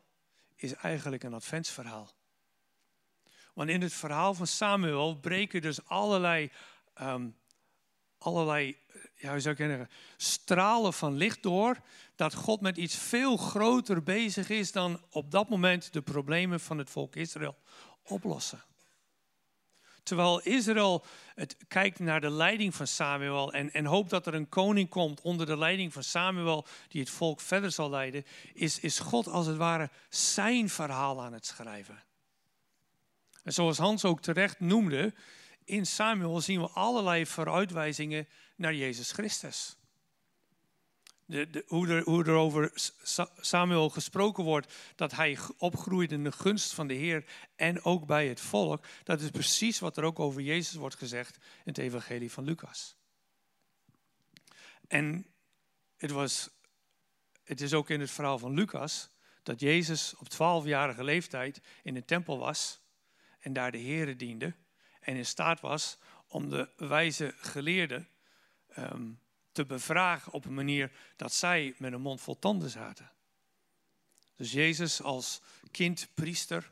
[0.56, 2.12] is eigenlijk een adventsverhaal.
[3.54, 6.52] Want in het verhaal van Samuel breken dus allerlei,
[7.02, 7.38] um,
[8.18, 8.78] allerlei
[9.16, 11.78] ja, hoe zou ik stralen van licht door.
[12.16, 16.78] Dat God met iets veel groter bezig is dan op dat moment de problemen van
[16.78, 17.58] het volk Israël
[18.04, 18.64] oplossen.
[20.10, 24.50] Terwijl Israël het kijkt naar de leiding van Samuel en, en hoopt dat er een
[24.50, 29.00] koning komt onder de leiding van Samuel die het volk verder zal leiden, is, is
[29.00, 32.04] God als het ware zijn verhaal aan het schrijven.
[33.44, 35.14] En zoals Hans ook terecht noemde,
[35.64, 39.78] in Samuel zien we allerlei vooruitwijzingen naar Jezus Christus
[41.30, 42.72] de, hoe, er, er over
[43.40, 48.28] Samuel gesproken wordt, dat hij opgroeide in de gunst van de Heer en ook bij
[48.28, 52.32] het volk, dat is precies wat er ook over Jezus wordt gezegd in het evangelie
[52.32, 52.96] van Lucas.
[54.88, 55.26] En
[55.98, 56.50] het, was,
[57.44, 59.10] het is ook in het verhaal van Lucas
[59.44, 62.82] dat Jezus op 12-jarige leeftijd in de tempel was
[63.40, 64.56] en daar de Heer diende
[65.00, 68.08] en in staat was om de wijze geleerden
[68.78, 69.20] um,
[69.60, 73.12] te bevragen op een manier dat zij met een mond vol tanden zaten.
[74.36, 75.42] Dus Jezus als
[75.72, 76.72] kind, priester,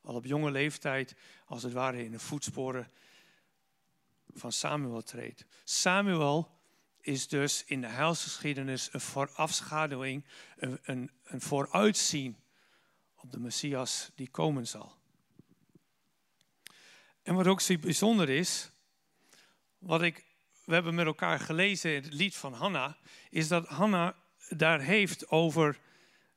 [0.00, 1.14] al op jonge leeftijd,
[1.46, 2.90] als het ware in de voetsporen
[4.34, 5.44] van Samuel treedt.
[5.64, 6.58] Samuel
[7.00, 10.24] is dus in de heilsgeschiedenis een voorafschaduwing,
[10.56, 12.36] een, een, een vooruitzien
[13.14, 14.96] op de Messias die komen zal.
[17.22, 18.70] En wat ook zo bijzonder is,
[19.78, 20.25] wat ik
[20.66, 22.96] we hebben met elkaar gelezen het lied van Hanna,
[23.30, 24.14] is dat Hanna
[24.48, 25.68] daar heeft over,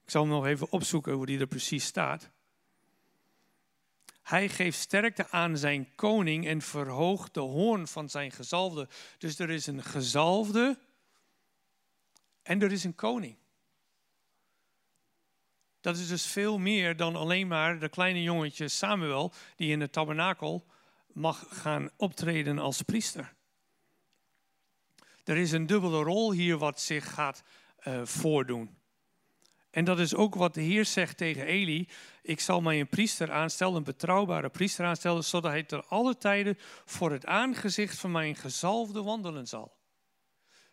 [0.03, 2.29] ik zal hem nog even opzoeken hoe die er precies staat.
[4.21, 8.87] Hij geeft sterkte aan zijn koning en verhoogt de hoorn van zijn gezalfde.
[9.17, 10.79] Dus er is een gezalfde
[12.41, 13.37] en er is een koning.
[15.81, 19.89] Dat is dus veel meer dan alleen maar de kleine jongetje Samuel die in de
[19.89, 20.65] tabernakel
[21.07, 23.37] mag gaan optreden als priester.
[25.23, 27.43] Er is een dubbele rol hier wat zich gaat
[27.87, 28.77] uh, voordoen.
[29.69, 31.89] En dat is ook wat de Heer zegt tegen Eli.
[32.21, 36.57] Ik zal mij een priester aanstellen, een betrouwbare priester aanstellen, zodat hij ter alle tijden
[36.85, 39.77] voor het aangezicht van mijn gezalfde wandelen zal.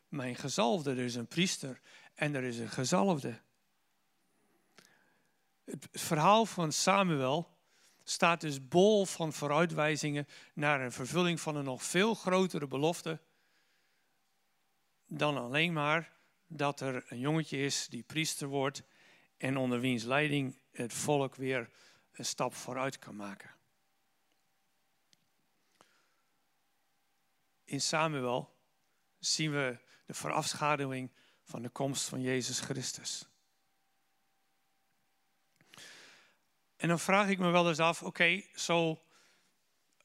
[0.08, 1.80] Mijn gezalfde, er is een priester
[2.14, 3.40] en er is een gezalfde.
[5.64, 7.56] Het verhaal van Samuel
[8.04, 13.20] staat dus bol van vooruitwijzingen naar een vervulling van een nog veel grotere belofte
[15.06, 16.12] dan alleen maar
[16.46, 18.82] dat er een jongetje is die priester wordt
[19.36, 21.70] en onder wiens leiding het volk weer
[22.12, 23.54] een stap vooruit kan maken.
[27.64, 28.54] In Samuel
[29.18, 31.10] zien we de voorafschaduwing
[31.42, 33.28] van de komst van Jezus Christus.
[36.76, 39.02] En dan vraag ik me wel eens af, oké, zo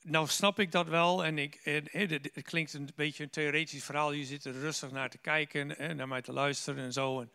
[0.01, 4.25] nou snap ik dat wel en ik, het klinkt een beetje een theoretisch verhaal, je
[4.25, 7.21] zit er rustig naar te kijken en naar mij te luisteren en zo.
[7.21, 7.31] En,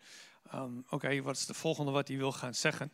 [0.53, 2.91] um, oké, wat is de volgende wat hij wil gaan zeggen?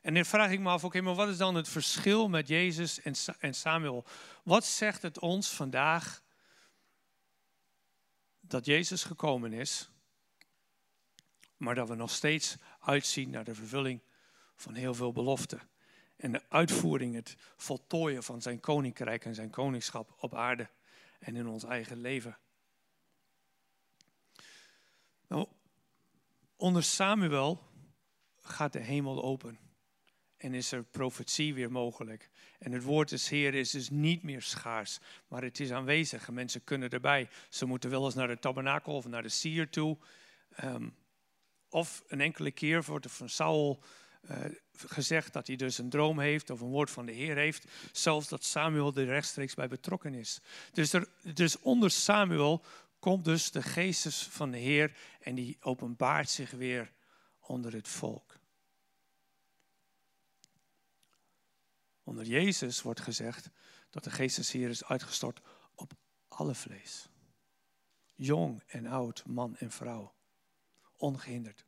[0.00, 3.00] En dan vraag ik me af, oké, maar wat is dan het verschil met Jezus
[3.38, 4.04] en Samuel?
[4.42, 6.22] Wat zegt het ons vandaag
[8.40, 9.90] dat Jezus gekomen is,
[11.56, 14.00] maar dat we nog steeds uitzien naar de vervulling
[14.56, 15.60] van heel veel beloften.
[16.16, 20.68] En de uitvoering, het voltooien van zijn koninkrijk en zijn koningschap op aarde
[21.18, 22.38] en in ons eigen leven.
[25.28, 25.46] Nou,
[26.56, 27.62] onder Samuel
[28.40, 29.58] gaat de hemel open
[30.36, 32.30] en is er profetie weer mogelijk.
[32.58, 34.98] En het woord des Heer is dus niet meer schaars,
[35.28, 36.28] maar het is aanwezig.
[36.28, 37.28] En mensen kunnen erbij.
[37.48, 39.98] Ze moeten wel eens naar de tabernakel of naar de sier toe.
[40.64, 40.96] Um,
[41.68, 43.82] of een enkele keer wordt er van Saul
[44.30, 44.36] uh,
[44.72, 47.64] gezegd dat hij dus een droom heeft of een woord van de Heer heeft.
[47.92, 50.40] Zelfs dat Samuel er rechtstreeks bij betrokken is.
[50.72, 52.64] Dus, er, dus onder Samuel
[52.98, 56.92] komt dus de geestes van de Heer en die openbaart zich weer
[57.40, 58.38] onder het volk.
[62.02, 63.50] Onder Jezus wordt gezegd
[63.90, 65.40] dat de geest des Heer is uitgestort
[65.74, 65.92] op
[66.28, 67.08] alle vlees.
[68.14, 70.14] Jong en oud, man en vrouw.
[70.96, 71.65] Ongehinderd.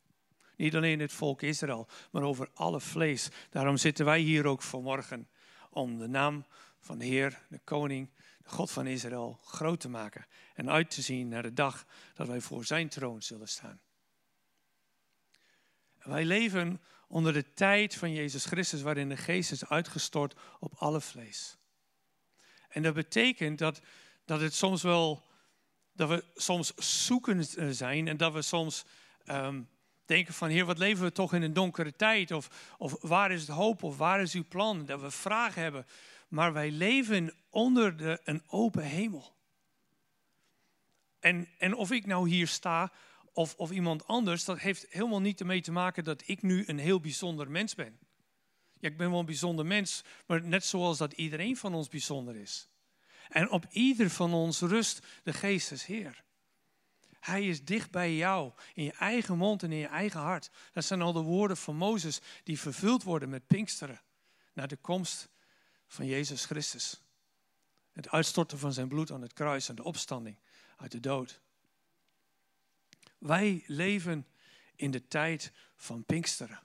[0.59, 3.29] Niet alleen het volk Israël, maar over alle vlees.
[3.49, 5.29] Daarom zitten wij hier ook vanmorgen
[5.69, 6.45] om de naam
[6.79, 10.25] van de Heer, de Koning, de God van Israël groot te maken.
[10.53, 13.81] En uit te zien naar de dag dat wij voor zijn troon zullen staan.
[15.97, 21.01] wij leven onder de tijd van Jezus Christus, waarin de geest is uitgestort op alle
[21.01, 21.57] vlees.
[22.69, 23.81] En dat betekent dat,
[24.25, 25.23] dat het soms wel,
[25.91, 26.73] dat we soms
[27.05, 28.85] zoekend zijn en dat we soms
[29.25, 29.69] um,
[30.09, 32.31] denken van, Heer, wat leven we toch in een donkere tijd?
[32.31, 33.83] Of, of waar is het hoop?
[33.83, 34.85] Of waar is uw plan?
[34.85, 35.85] Dat we vragen hebben.
[36.27, 39.35] Maar wij leven onder de, een open hemel.
[41.19, 42.91] En, en of ik nou hier sta
[43.33, 46.79] of, of iemand anders, dat heeft helemaal niet ermee te maken dat ik nu een
[46.79, 47.99] heel bijzonder mens ben.
[48.79, 52.35] Ja, ik ben wel een bijzonder mens, maar net zoals dat iedereen van ons bijzonder
[52.35, 52.69] is.
[53.29, 56.23] En op ieder van ons rust de Geest Heer.
[57.19, 60.49] Hij is dicht bij jou, in je eigen mond en in je eigen hart.
[60.71, 64.01] Dat zijn al de woorden van Mozes die vervuld worden met Pinksteren.
[64.53, 65.29] Naar de komst
[65.87, 67.01] van Jezus Christus.
[67.91, 70.37] Het uitstorten van zijn bloed aan het kruis en de opstanding
[70.77, 71.41] uit de dood.
[73.17, 74.27] Wij leven
[74.75, 76.59] in de tijd van Pinksteren.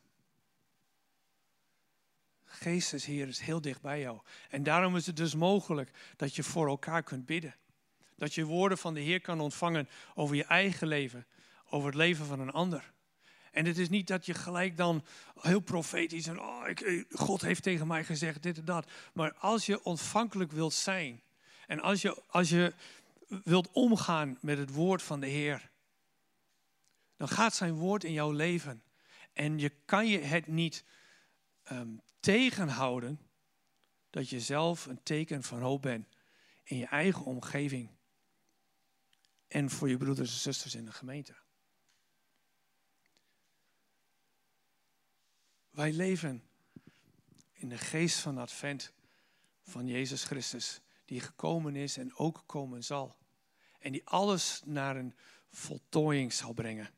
[2.44, 4.20] Geestes Heer is heel dicht bij jou.
[4.48, 7.54] En daarom is het dus mogelijk dat je voor elkaar kunt bidden.
[8.16, 11.26] Dat je woorden van de Heer kan ontvangen over je eigen leven,
[11.68, 12.92] over het leven van een ander.
[13.54, 15.04] En het is niet dat je gelijk dan
[15.40, 18.90] heel profetisch en oh, ik, eh, God heeft tegen mij gezegd dit en dat.
[19.12, 21.22] Maar als je ontvankelijk wilt zijn
[21.66, 22.72] en als je, als je
[23.44, 25.70] wilt omgaan met het woord van de Heer,
[27.16, 28.82] dan gaat zijn woord in jouw leven.
[29.32, 30.84] En je kan je het niet
[31.72, 33.20] um, tegenhouden
[34.10, 36.06] dat je zelf een teken van hoop bent
[36.62, 37.88] in je eigen omgeving
[39.54, 41.34] en voor je broeders en zusters in de gemeente.
[45.70, 46.48] Wij leven
[47.52, 48.92] in de geest van advent
[49.62, 53.16] van Jezus Christus, die gekomen is en ook komen zal.
[53.78, 55.14] En die alles naar een
[55.50, 56.94] voltooiing zal brengen.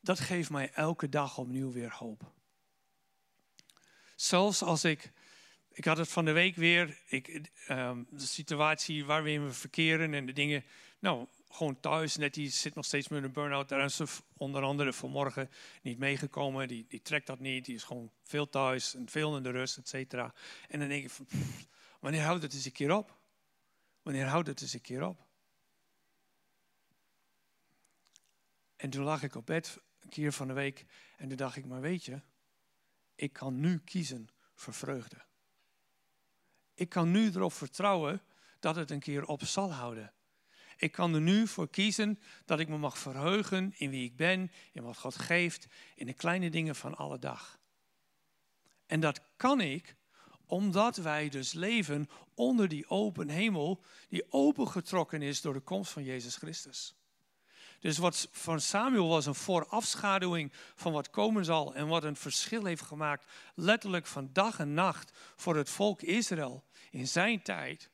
[0.00, 2.32] dat geeft mij elke dag opnieuw weer hoop.
[4.16, 5.12] Zelfs als ik,
[5.78, 10.26] ik had het van de week weer, ik, um, de situatie waar we verkeren en
[10.26, 10.64] de dingen,
[10.98, 12.16] nou, gewoon thuis.
[12.16, 13.68] Net die zit nog steeds met een burn-out.
[13.68, 14.00] Daar is
[14.36, 15.50] onder andere vanmorgen
[15.82, 16.68] niet meegekomen.
[16.68, 17.64] Die, die trekt dat niet.
[17.64, 20.34] Die is gewoon veel thuis en veel in de rust, et cetera.
[20.68, 21.26] En dan denk ik
[22.00, 23.18] wanneer houdt het eens een keer op?
[24.02, 25.26] Wanneer houdt het eens een keer op?
[28.76, 30.84] En toen lag ik op bed een keer van de week.
[31.16, 32.20] En toen dacht ik, maar weet je,
[33.14, 35.26] ik kan nu kiezen voor vreugde.
[36.78, 38.22] Ik kan nu erop vertrouwen
[38.60, 40.12] dat het een keer op zal houden.
[40.76, 44.52] Ik kan er nu voor kiezen dat ik me mag verheugen in wie ik ben,
[44.72, 47.58] in wat God geeft, in de kleine dingen van alle dag.
[48.86, 49.96] En dat kan ik
[50.46, 56.04] omdat wij dus leven onder die open hemel, die opengetrokken is door de komst van
[56.04, 56.94] Jezus Christus.
[57.80, 62.64] Dus wat van Samuel was een voorafschaduwing van wat komen zal en wat een verschil
[62.64, 67.90] heeft gemaakt, letterlijk van dag en nacht voor het volk Israël in zijn tijd.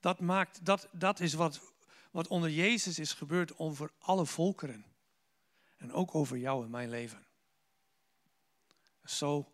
[0.00, 1.72] Dat, maakt, dat, dat is wat,
[2.10, 4.84] wat onder Jezus is gebeurd over alle volkeren.
[5.76, 7.26] En ook over jou en mijn leven.
[9.04, 9.52] Zo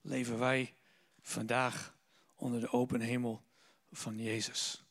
[0.00, 0.74] leven wij
[1.20, 1.94] vandaag
[2.34, 3.44] onder de open hemel
[3.92, 4.84] van Jezus.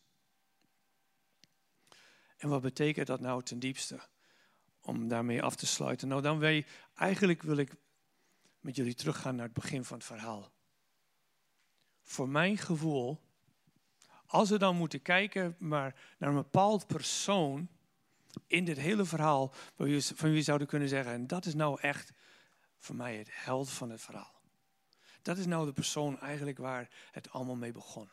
[2.37, 3.99] En wat betekent dat nou ten diepste?
[4.81, 6.07] Om daarmee af te sluiten.
[6.07, 6.63] Nou, dan wil
[6.95, 7.75] eigenlijk wil ik
[8.59, 10.51] met jullie teruggaan naar het begin van het verhaal.
[12.07, 13.21] Voor mijn gevoel,
[14.25, 17.69] als we dan moeten kijken maar naar een bepaald persoon
[18.47, 19.53] in dit hele verhaal,
[20.15, 22.11] van wie zouden kunnen zeggen, en dat is nou echt
[22.77, 24.41] voor mij het held van het verhaal.
[25.21, 28.09] Dat is nou de persoon eigenlijk waar het allemaal mee begon.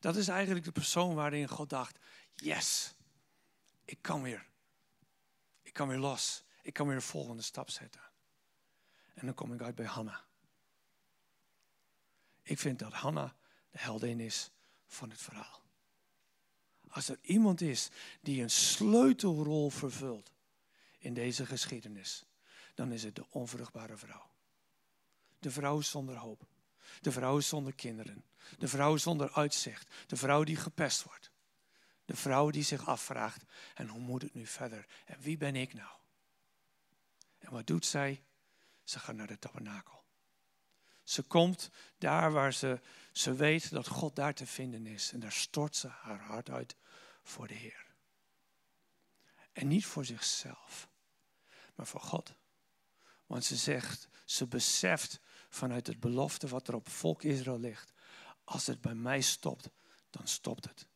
[0.00, 1.98] Dat is eigenlijk de persoon waarin God dacht,
[2.34, 2.94] yes,
[3.84, 4.46] ik kan weer.
[5.62, 6.44] Ik kan weer los.
[6.62, 8.02] Ik kan weer de volgende stap zetten.
[9.14, 10.24] En dan kom ik uit bij Hanna.
[12.44, 13.34] Ik vind dat Hanna
[13.70, 14.50] de heldin is
[14.86, 15.62] van het verhaal.
[16.88, 17.88] Als er iemand is
[18.20, 20.32] die een sleutelrol vervult
[20.98, 22.24] in deze geschiedenis,
[22.74, 24.30] dan is het de onvruchtbare vrouw.
[25.38, 26.46] De vrouw zonder hoop.
[27.00, 28.24] De vrouw zonder kinderen.
[28.58, 29.94] De vrouw zonder uitzicht.
[30.06, 31.30] De vrouw die gepest wordt.
[32.04, 34.86] De vrouw die zich afvraagt, en hoe moet het nu verder?
[35.04, 35.92] En wie ben ik nou?
[37.38, 38.24] En wat doet zij?
[38.84, 40.03] Ze gaat naar de tabernakel.
[41.04, 42.80] Ze komt daar waar ze,
[43.12, 45.12] ze weet dat God daar te vinden is.
[45.12, 46.76] En daar stort ze haar hart uit
[47.22, 47.86] voor de Heer.
[49.52, 50.88] En niet voor zichzelf,
[51.74, 52.34] maar voor God.
[53.26, 57.92] Want ze zegt, ze beseft vanuit het belofte wat er op volk Israël ligt.
[58.44, 59.70] Als het bij mij stopt,
[60.10, 60.86] dan stopt het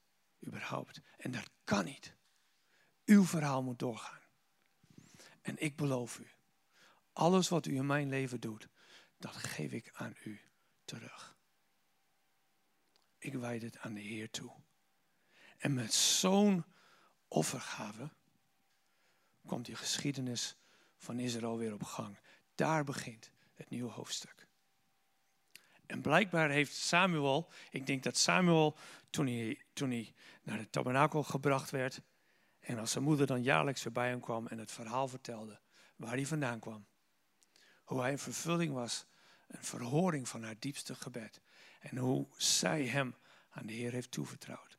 [0.46, 1.00] überhaupt.
[1.16, 2.14] En dat kan niet.
[3.04, 4.20] Uw verhaal moet doorgaan.
[5.40, 6.30] En ik beloof u,
[7.12, 8.68] alles wat u in mijn leven doet,
[9.18, 10.40] dat geef ik aan u
[10.84, 11.36] terug.
[13.18, 14.52] Ik wijd het aan de Heer toe.
[15.58, 16.64] En met zo'n
[17.28, 18.10] offergave
[19.46, 20.56] komt die geschiedenis
[20.96, 22.18] van Israël weer op gang.
[22.54, 24.46] Daar begint het nieuwe hoofdstuk.
[25.86, 28.76] En blijkbaar heeft Samuel, ik denk dat Samuel
[29.10, 32.00] toen hij, toen hij naar de tabernakel gebracht werd
[32.60, 35.60] en als zijn moeder dan jaarlijks weer bij hem kwam en het verhaal vertelde
[35.96, 36.86] waar hij vandaan kwam.
[37.88, 39.06] Hoe hij een vervulling was,
[39.46, 41.40] een verhoring van haar diepste gebed.
[41.80, 43.14] En hoe zij hem
[43.50, 44.78] aan de Heer heeft toevertrouwd.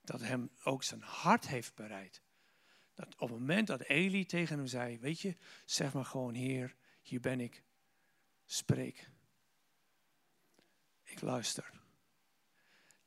[0.00, 2.22] Dat hem ook zijn hart heeft bereid.
[2.94, 6.76] Dat op het moment dat Eli tegen hem zei, weet je, zeg maar gewoon Heer,
[7.02, 7.62] hier ben ik,
[8.44, 9.10] spreek.
[11.02, 11.80] Ik luister.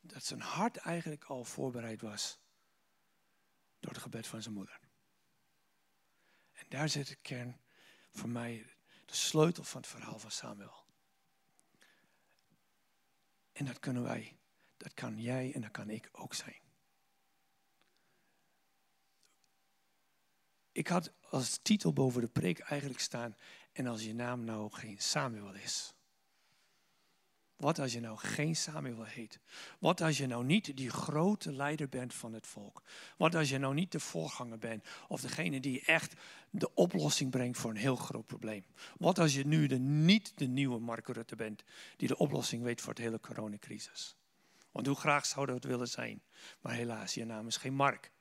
[0.02, 2.40] Dat zijn hart eigenlijk al voorbereid was
[3.80, 4.80] door het gebed van zijn moeder.
[6.52, 7.62] En daar zit de kern
[8.10, 8.78] voor mij,
[9.10, 10.86] de sleutel van het verhaal van Samuel.
[13.52, 14.38] En dat kunnen wij,
[14.78, 16.62] dat kan jij en dat kan ik ook zijn.
[20.72, 23.36] Ik had als titel boven de preek eigenlijk staan,
[23.72, 25.94] en als je naam nou geen Samuel is.
[27.60, 29.40] Wat als je nou geen Samuel heet?
[29.80, 32.84] Wat als je nou niet die grote leider bent van het volk?
[33.18, 36.14] Wat als je nou niet de voorganger bent of degene die echt
[36.50, 38.66] de oplossing brengt voor een heel groot probleem?
[38.98, 41.64] Wat als je nu de, niet de nieuwe Mark Rutte bent
[41.98, 44.16] die de oplossing weet voor het hele coronacrisis?
[44.72, 46.22] Want hoe graag zouden we het willen zijn?
[46.62, 48.12] Maar helaas, je naam is geen Mark.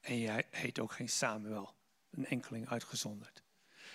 [0.00, 1.74] En jij heet ook geen Samuel,
[2.10, 3.42] een enkeling uitgezonderd.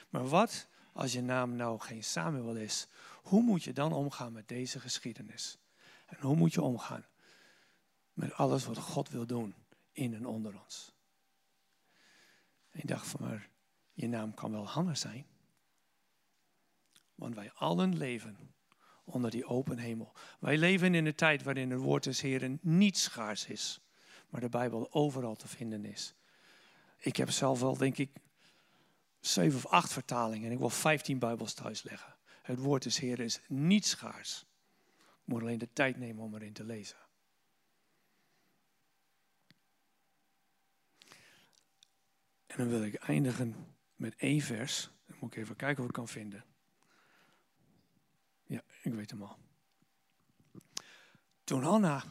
[0.09, 2.87] Maar wat als je naam nou geen Samuel is,
[3.21, 5.57] hoe moet je dan omgaan met deze geschiedenis?
[6.05, 7.05] En hoe moet je omgaan
[8.13, 9.55] met alles wat God wil doen
[9.91, 10.93] in en onder ons?
[12.69, 13.49] En ik dacht van maar,
[13.93, 15.25] je naam kan wel Hanna zijn.
[17.15, 18.53] Want wij allen leven
[19.03, 20.13] onder die open hemel.
[20.39, 23.81] Wij leven in een tijd waarin het woord des Heren niet schaars is,
[24.29, 26.15] maar de Bijbel overal te vinden is.
[26.97, 28.11] Ik heb zelf wel, denk ik,
[29.22, 32.15] zeven of acht vertalingen en ik wil vijftien Bijbels thuis leggen.
[32.41, 34.45] Het woord des Heer is niet schaars.
[34.97, 36.97] Ik moet alleen de tijd nemen om erin te lezen.
[42.45, 44.89] En dan wil ik eindigen met één vers.
[45.05, 46.45] Dan moet ik even kijken of ik kan vinden.
[48.43, 49.38] Ja, ik weet hem al.
[51.43, 52.03] Toen Hanna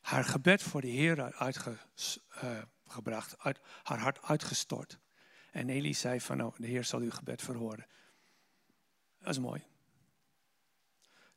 [0.00, 4.98] haar gebed voor de Heer uitgebracht, uh, uit, haar hart uitgestort.
[5.50, 7.86] En Eli zei van, nou, de Heer zal uw gebed verhoren.
[9.18, 9.62] Dat is mooi.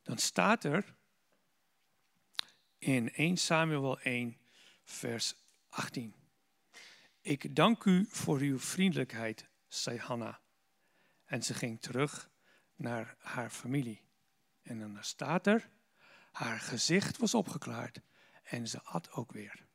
[0.02, 0.94] Dan staat er
[2.78, 4.36] in 1 Samuel 1,
[4.84, 5.34] vers
[5.68, 6.14] 18.
[7.20, 10.40] Ik dank u voor uw vriendelijkheid, zei Hanna.
[11.24, 12.30] En ze ging terug
[12.74, 14.02] naar haar familie.
[14.62, 15.68] En dan staat er,
[16.32, 18.00] haar gezicht was opgeklaard
[18.42, 19.66] en ze at ook weer.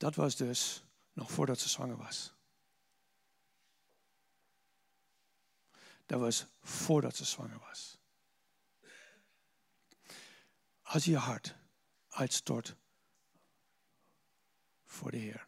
[0.00, 0.82] Dat was dus
[1.12, 2.32] nog voordat ze zwanger was.
[6.06, 7.98] Dat was voordat ze zwanger was.
[10.82, 11.54] Als je je hart
[12.08, 12.76] uitstort
[14.84, 15.46] voor de Heer.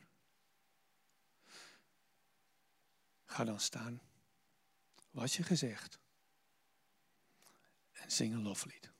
[3.24, 4.00] Ga dan staan.
[5.10, 5.98] Was je gezegd.
[7.92, 8.90] En zing een loflied.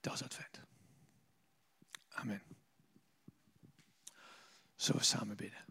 [0.00, 0.60] Dat is advent.
[2.08, 2.51] Amen.
[4.82, 5.64] Zullen we samen bidden?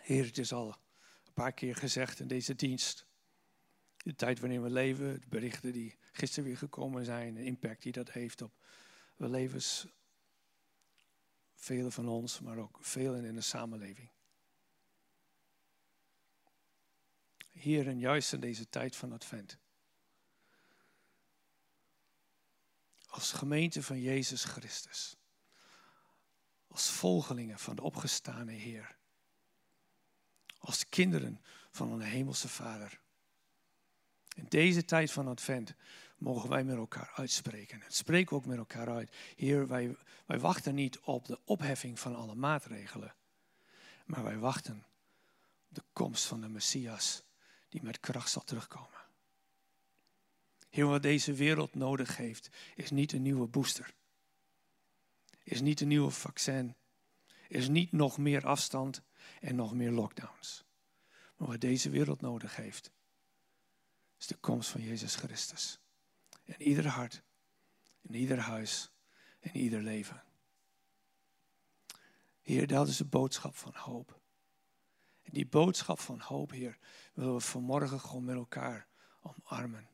[0.00, 0.68] Heer, het is al
[1.24, 3.06] een paar keer gezegd in deze dienst.
[3.96, 7.92] De tijd waarin we leven, de berichten die gisteren weer gekomen zijn, de impact die
[7.92, 8.52] dat heeft op
[9.16, 9.86] de levens.
[11.64, 14.10] Velen van ons, maar ook velen in de samenleving.
[17.50, 19.58] Hier en juist in deze tijd van Advent.
[23.06, 25.16] Als gemeente van Jezus Christus.
[26.68, 28.96] Als volgelingen van de opgestane Heer
[30.64, 31.40] als kinderen
[31.70, 33.00] van een hemelse Vader.
[34.34, 35.74] In deze tijd van Advent
[36.24, 37.80] mogen wij met elkaar uitspreken.
[37.80, 39.16] Het spreken ook met elkaar uit.
[39.36, 39.96] Heer, wij,
[40.26, 43.14] wij wachten niet op de opheffing van alle maatregelen,
[44.04, 44.86] maar wij wachten
[45.68, 47.22] op de komst van de Messias
[47.68, 49.00] die met kracht zal terugkomen.
[50.70, 53.94] Heer, wat deze wereld nodig heeft, is niet een nieuwe booster.
[55.42, 56.74] Is niet een nieuwe vaccin.
[57.48, 59.02] Is niet nog meer afstand
[59.40, 60.64] en nog meer lockdowns.
[61.36, 62.90] Maar wat deze wereld nodig heeft,
[64.18, 65.78] is de komst van Jezus Christus.
[66.44, 67.22] In ieder hart,
[68.00, 68.90] in ieder huis,
[69.40, 70.22] in ieder leven.
[72.40, 74.20] Heer, dat is de boodschap van hoop.
[75.22, 76.78] En die boodschap van hoop, Heer,
[77.14, 78.86] willen we vanmorgen gewoon met elkaar
[79.22, 79.88] omarmen.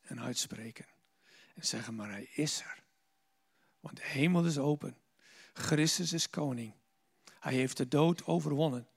[0.00, 0.86] En uitspreken.
[1.54, 2.82] En zeggen, maar Hij is er.
[3.80, 4.96] Want de hemel is open.
[5.52, 6.74] Christus is koning.
[7.40, 8.88] Hij heeft de dood overwonnen.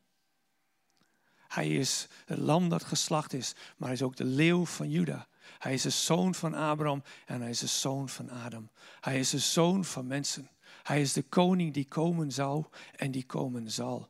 [1.47, 5.27] Hij is het lam dat geslacht is, maar hij is ook de leeuw van Juda.
[5.59, 8.69] Hij is de zoon van Abraham en hij is de zoon van Adam.
[8.99, 10.49] Hij is de zoon van mensen.
[10.83, 14.09] Hij is de koning die komen zou en die komen zal.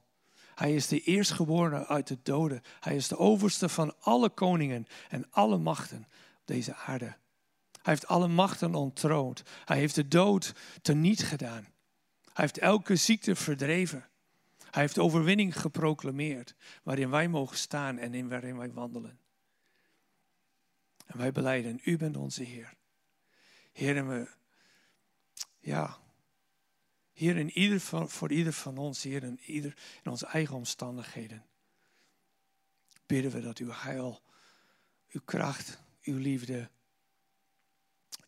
[0.55, 2.61] Hij is de eerstgeborene uit de doden.
[2.79, 6.07] Hij is de overste van alle koningen en alle machten
[6.39, 7.15] op deze aarde.
[7.81, 9.43] Hij heeft alle machten ontroond.
[9.65, 11.67] Hij heeft de dood teniet gedaan.
[12.23, 14.05] Hij heeft elke ziekte verdreven.
[14.71, 19.19] Hij heeft overwinning geproclameerd, waarin wij mogen staan en in waarin wij wandelen.
[21.07, 22.73] En wij beleiden, u bent onze Heer.
[23.71, 24.29] Heer, en we,
[25.59, 25.97] ja,
[27.13, 31.45] Heer, in ieder voor ieder van ons, Heer, in, ieder, in onze eigen omstandigheden,
[33.05, 34.21] bidden we dat uw heil,
[35.09, 36.69] uw kracht, uw liefde,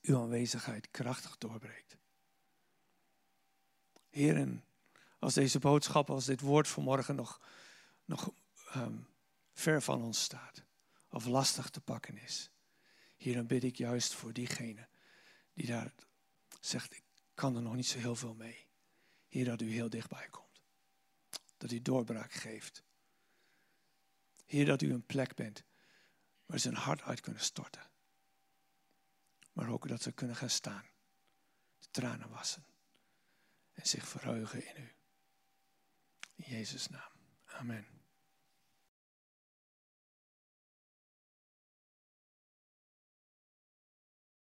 [0.01, 1.97] uw aanwezigheid krachtig doorbreekt.
[4.09, 4.61] Heer,
[5.19, 7.41] als deze boodschap, als dit woord vanmorgen nog,
[8.05, 8.31] nog
[8.71, 8.97] ehm,
[9.53, 10.63] ver van ons staat.
[11.09, 12.49] Of lastig te pakken is.
[13.19, 14.87] Hier dan bid ik juist voor diegene
[15.53, 15.93] die daar
[16.59, 17.03] zegt, ik
[17.33, 18.67] kan er nog niet zo heel veel mee.
[19.27, 20.61] Hier dat u heel dichtbij komt.
[21.57, 22.83] Dat u doorbraak geeft.
[24.45, 25.63] Heer, dat u een plek bent
[26.45, 27.91] waar ze een hart uit kunnen storten.
[29.51, 30.85] Maar ook dat ze kunnen gaan staan.
[31.77, 32.65] De tranen wassen.
[33.71, 34.95] En zich verheugen in u.
[36.35, 37.11] In Jezus' naam.
[37.45, 37.98] Amen.